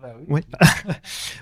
[0.01, 0.26] Bah oui.
[0.28, 0.43] Ouais.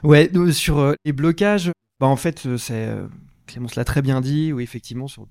[0.32, 2.88] ouais, sur euh, les blocages, bah, en fait, euh, c'est.
[2.88, 3.07] Euh,
[3.47, 5.27] Clémence l'a très bien dit, oui, effectivement, sur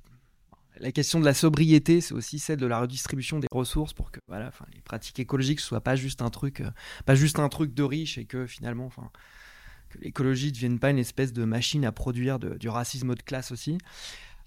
[0.80, 4.18] la question de la sobriété, c'est aussi celle de la redistribution des ressources pour que
[4.26, 6.62] voilà, les pratiques écologiques ne soient pas juste un truc,
[7.05, 9.11] pas juste un truc de riche et que finalement, enfin,
[9.88, 13.53] que l'écologie ne devienne pas une espèce de machine à produire du racisme de classe
[13.53, 13.78] aussi.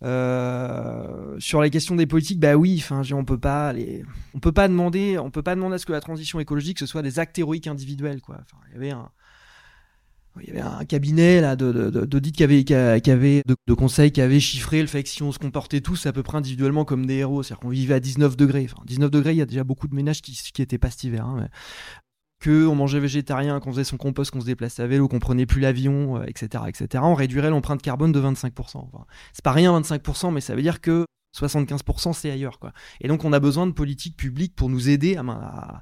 [0.04, 3.74] Euh, sur la question des politiques, bah oui, enfin, on peut pas,
[4.34, 6.88] on peut pas demander, on peut pas demander à ce que la transition écologique ce
[6.88, 8.40] soit des actes héroïques individuels, quoi.
[8.66, 8.78] il y
[10.50, 14.88] avait un, cabinet là d'audit qui avait, qui avait de, conseils qui avait chiffré le
[14.88, 17.60] fait que si on se comportait tous à peu près individuellement comme des héros, c'est-à-dire
[17.60, 18.68] qu'on vivait à 19 degrés.
[18.72, 21.04] Enfin, 19 degrés, il y a déjà beaucoup de ménages qui, qui étaient pas cet
[21.04, 21.26] hiver.
[21.26, 21.48] Hein,
[22.44, 25.62] qu'on mangeait végétarien, qu'on faisait son compost, qu'on se déplaçait à vélo, qu'on prenait plus
[25.62, 28.52] l'avion, etc., euh, etc., on réduirait l'empreinte carbone de 25%.
[28.78, 31.06] Enfin, c'est pas rien 25%, mais ça veut dire que
[31.38, 32.60] 75% c'est ailleurs.
[32.60, 32.74] Quoi.
[33.00, 35.82] Et donc on a besoin de politiques publiques pour nous aider à,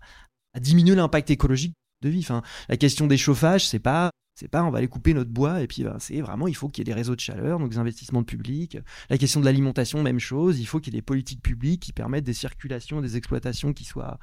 [0.59, 2.27] diminuer l'impact écologique de vie.
[2.67, 5.67] La question des chauffages, c'est pas c'est pas on va aller couper notre bois et
[5.67, 7.77] puis ben, c'est vraiment il faut qu'il y ait des réseaux de chaleur, donc des
[7.77, 8.77] investissements publics.
[9.09, 10.59] La question de l'alimentation, même chose.
[10.59, 13.83] Il faut qu'il y ait des politiques publiques qui permettent des circulations, des exploitations qui
[13.83, 14.17] soient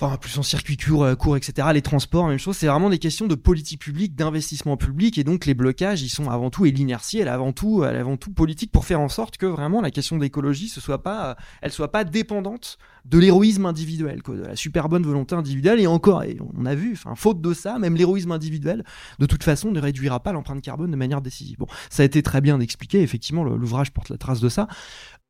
[0.00, 1.68] enfin plus en circuit court, euh, court, etc.
[1.72, 2.56] Les transports, même chose.
[2.56, 6.30] C'est vraiment des questions de politique publique, d'investissement public, et donc les blocages, ils sont
[6.30, 9.36] avant tout et l'inertie, elle avant tout, elle avant tout politique pour faire en sorte
[9.36, 13.18] que vraiment la question de l'écologie, ce soit pas, euh, elle soit pas dépendante de
[13.18, 15.80] l'héroïsme individuel, quoi, de la super bonne volonté individuelle.
[15.80, 18.84] Et encore, et on a vu, enfin, faute de ça, même l'héroïsme individuel,
[19.18, 21.58] de toute façon, ne réduira pas l'empreinte carbone de manière décisive.
[21.58, 23.02] Bon, ça a été très bien expliqué.
[23.02, 24.66] Effectivement, l'ouvrage porte la trace de ça.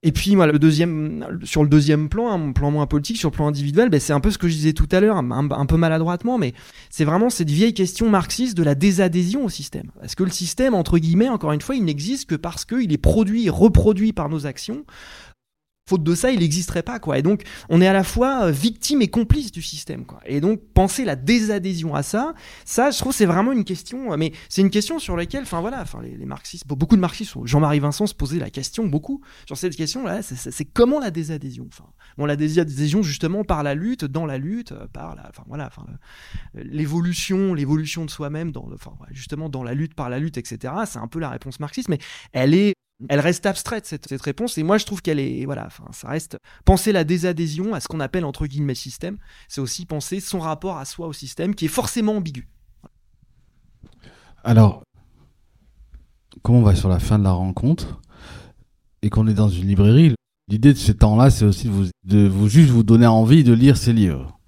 [0.02, 3.34] Et puis, moi, le deuxième, sur le deuxième plan, un plan moins politique, sur le
[3.34, 5.76] plan individuel, ben, c'est un peu ce que je disais tout à l'heure, un, peu
[5.76, 6.52] maladroitement, mais
[6.90, 9.90] c'est vraiment cette vieille question marxiste de la désadhésion au système.
[9.98, 12.98] Parce que le système, entre guillemets, encore une fois, il n'existe que parce qu'il est
[12.98, 14.84] produit et reproduit par nos actions.
[15.88, 17.16] Faute de ça, il n'existerait pas, quoi.
[17.16, 20.18] Et donc, on est à la fois euh, victime et complice du système, quoi.
[20.26, 22.34] Et donc, penser la désadhésion à ça,
[22.64, 24.12] ça, je trouve, c'est vraiment une question.
[24.12, 27.34] Euh, mais c'est une question sur laquelle, enfin voilà, enfin les, marxistes, beaucoup de marxistes,
[27.44, 30.22] Jean-Marie Vincent se posait la question beaucoup sur cette question-là.
[30.22, 34.72] C'est comment la désadhésion Enfin, bon, la désadhésion justement par la lutte, dans la lutte,
[34.72, 35.86] euh, par la, enfin voilà, enfin
[36.54, 40.74] l'évolution, l'évolution de soi-même, dans, enfin justement dans la lutte, par la lutte, etc.
[40.84, 41.98] C'est un peu la réponse marxiste, mais
[42.32, 42.74] elle est
[43.08, 46.08] elle reste abstraite cette, cette, réponse et moi je trouve qu'elle est voilà enfin ça
[46.08, 49.18] reste penser la désadhésion à ce qu'on appelle entre guillemets système
[49.48, 52.48] c'est aussi penser son rapport à soi au système qui est forcément ambigu.
[54.44, 54.82] Alors
[56.42, 58.00] comme on va sur la fin de la rencontre
[59.02, 60.14] et qu'on est dans une librairie
[60.48, 63.52] l'idée de ce temps-là c'est aussi de vous, de vous juste vous donner envie de
[63.52, 64.38] lire ces livres.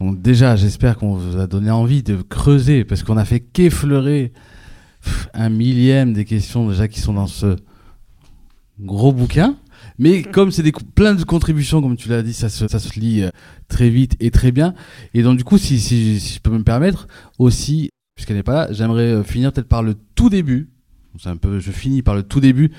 [0.00, 4.32] Donc déjà j'espère qu'on vous a donné envie de creuser parce qu'on a fait qu'effleurer
[5.34, 7.56] un millième des questions déjà qui sont dans ce
[8.80, 9.56] gros bouquin.
[9.98, 13.22] Mais comme c'est plein de contributions, comme tu l'as dit, ça se, ça se lit
[13.22, 13.30] euh,
[13.68, 14.74] très vite et très bien.
[15.14, 17.08] Et donc du coup, si, si, si je peux me permettre,
[17.38, 20.70] aussi, puisqu'elle n'est pas là, j'aimerais euh, finir peut-être par le tout début.
[21.18, 22.70] C'est un peu, je finis par le tout début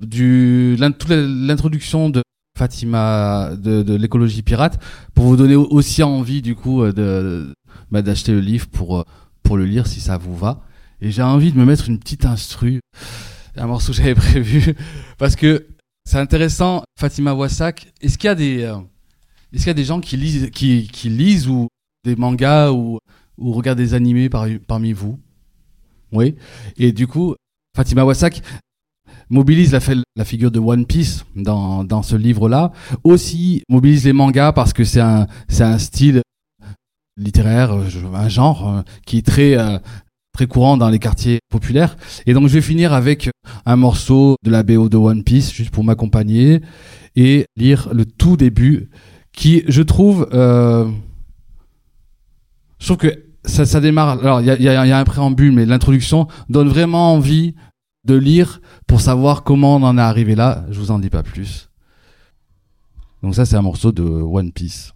[0.00, 2.22] du l'introduction de
[2.56, 4.80] Fatima de, de l'écologie pirate
[5.14, 7.52] pour vous donner aussi envie du coup euh, de
[7.90, 9.04] bah, d'acheter le livre pour
[9.42, 10.62] pour le lire si ça vous va.
[11.00, 12.80] Et j'ai envie de me mettre une petite instru
[13.56, 14.74] un morceau que j'avais prévu
[15.18, 15.66] parce que
[16.06, 17.92] C'est intéressant, Fatima Wassak.
[18.02, 18.76] Est-ce qu'il y a des, euh,
[19.52, 21.68] est-ce qu'il y a des gens qui lisent, qui, qui lisent ou
[22.04, 22.98] des mangas ou,
[23.38, 25.18] ou regardent des animés par- parmi vous?
[26.12, 26.36] Oui.
[26.76, 27.34] Et du coup,
[27.74, 28.42] Fatima Wassak
[29.30, 29.80] mobilise la,
[30.16, 32.70] la figure de One Piece dans, dans ce livre-là.
[33.02, 36.20] Aussi mobilise les mangas parce que c'est un, c'est un style
[37.16, 39.78] littéraire, un genre euh, qui est très, euh,
[40.34, 41.96] très courant dans les quartiers populaires.
[42.26, 43.30] Et donc je vais finir avec
[43.64, 46.60] un morceau de la BO de One Piece, juste pour m'accompagner,
[47.16, 48.90] et lire le tout début,
[49.32, 50.90] qui, je trouve, euh,
[52.80, 54.18] je trouve que ça, ça démarre.
[54.20, 57.54] Alors, il y a, y a- y a un préambule, mais l'introduction donne vraiment envie
[58.04, 60.64] de lire pour savoir comment on en est arrivé là.
[60.70, 61.68] Je vous en dis pas plus.
[63.22, 64.92] Donc ça, c'est un morceau de One Piece.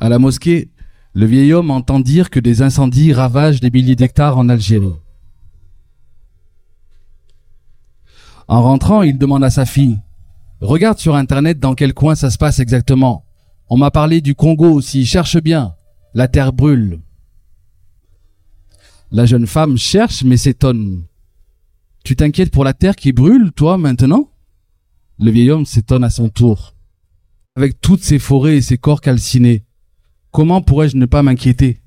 [0.00, 0.70] À la mosquée,
[1.14, 4.94] le vieil homme entend dire que des incendies ravagent des milliers d'hectares en Algérie.
[8.48, 9.98] En rentrant, il demande à sa fille
[10.60, 13.24] Regarde sur internet dans quel coin ça se passe exactement.
[13.68, 15.74] On m'a parlé du Congo aussi, cherche bien.
[16.14, 17.00] La terre brûle.
[19.10, 21.04] La jeune femme cherche mais s'étonne.
[22.04, 24.30] Tu t'inquiètes pour la terre qui brûle, toi, maintenant?
[25.18, 26.74] Le vieil homme s'étonne à son tour.
[27.56, 29.64] Avec toutes ces forêts et ces corps calcinés,
[30.32, 31.80] comment pourrais-je ne pas m'inquiéter?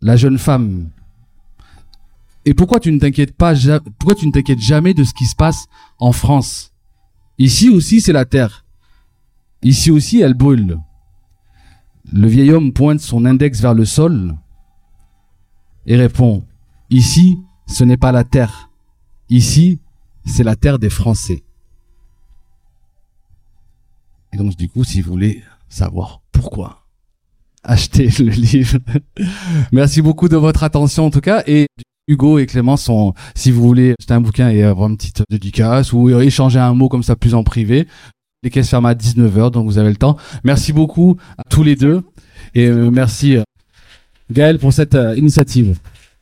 [0.00, 0.90] La jeune femme.
[2.44, 3.54] Et pourquoi tu ne t'inquiètes pas,
[3.98, 5.66] pourquoi tu ne t'inquiètes jamais de ce qui se passe
[5.98, 6.72] en France?
[7.38, 8.64] Ici aussi, c'est la terre.
[9.62, 10.78] Ici aussi, elle brûle.
[12.12, 14.36] Le vieil homme pointe son index vers le sol
[15.86, 16.46] et répond
[16.90, 18.70] Ici, ce n'est pas la terre.
[19.28, 19.78] Ici,
[20.24, 21.44] c'est la terre des Français.
[24.32, 26.79] Et donc, du coup, si vous voulez savoir pourquoi,
[27.62, 28.78] achetez le livre.
[29.72, 31.42] Merci beaucoup de votre attention, en tout cas.
[31.46, 31.66] Et
[32.08, 35.92] Hugo et Clément sont, si vous voulez acheter un bouquin et avoir une petite dédicace
[35.92, 37.86] ou échanger un mot comme ça plus en privé,
[38.42, 40.16] les caisses ferment à 19h, donc vous avez le temps.
[40.44, 42.02] Merci beaucoup à tous les deux
[42.54, 43.42] et euh, merci euh,
[44.30, 45.78] Gaël pour cette euh, initiative.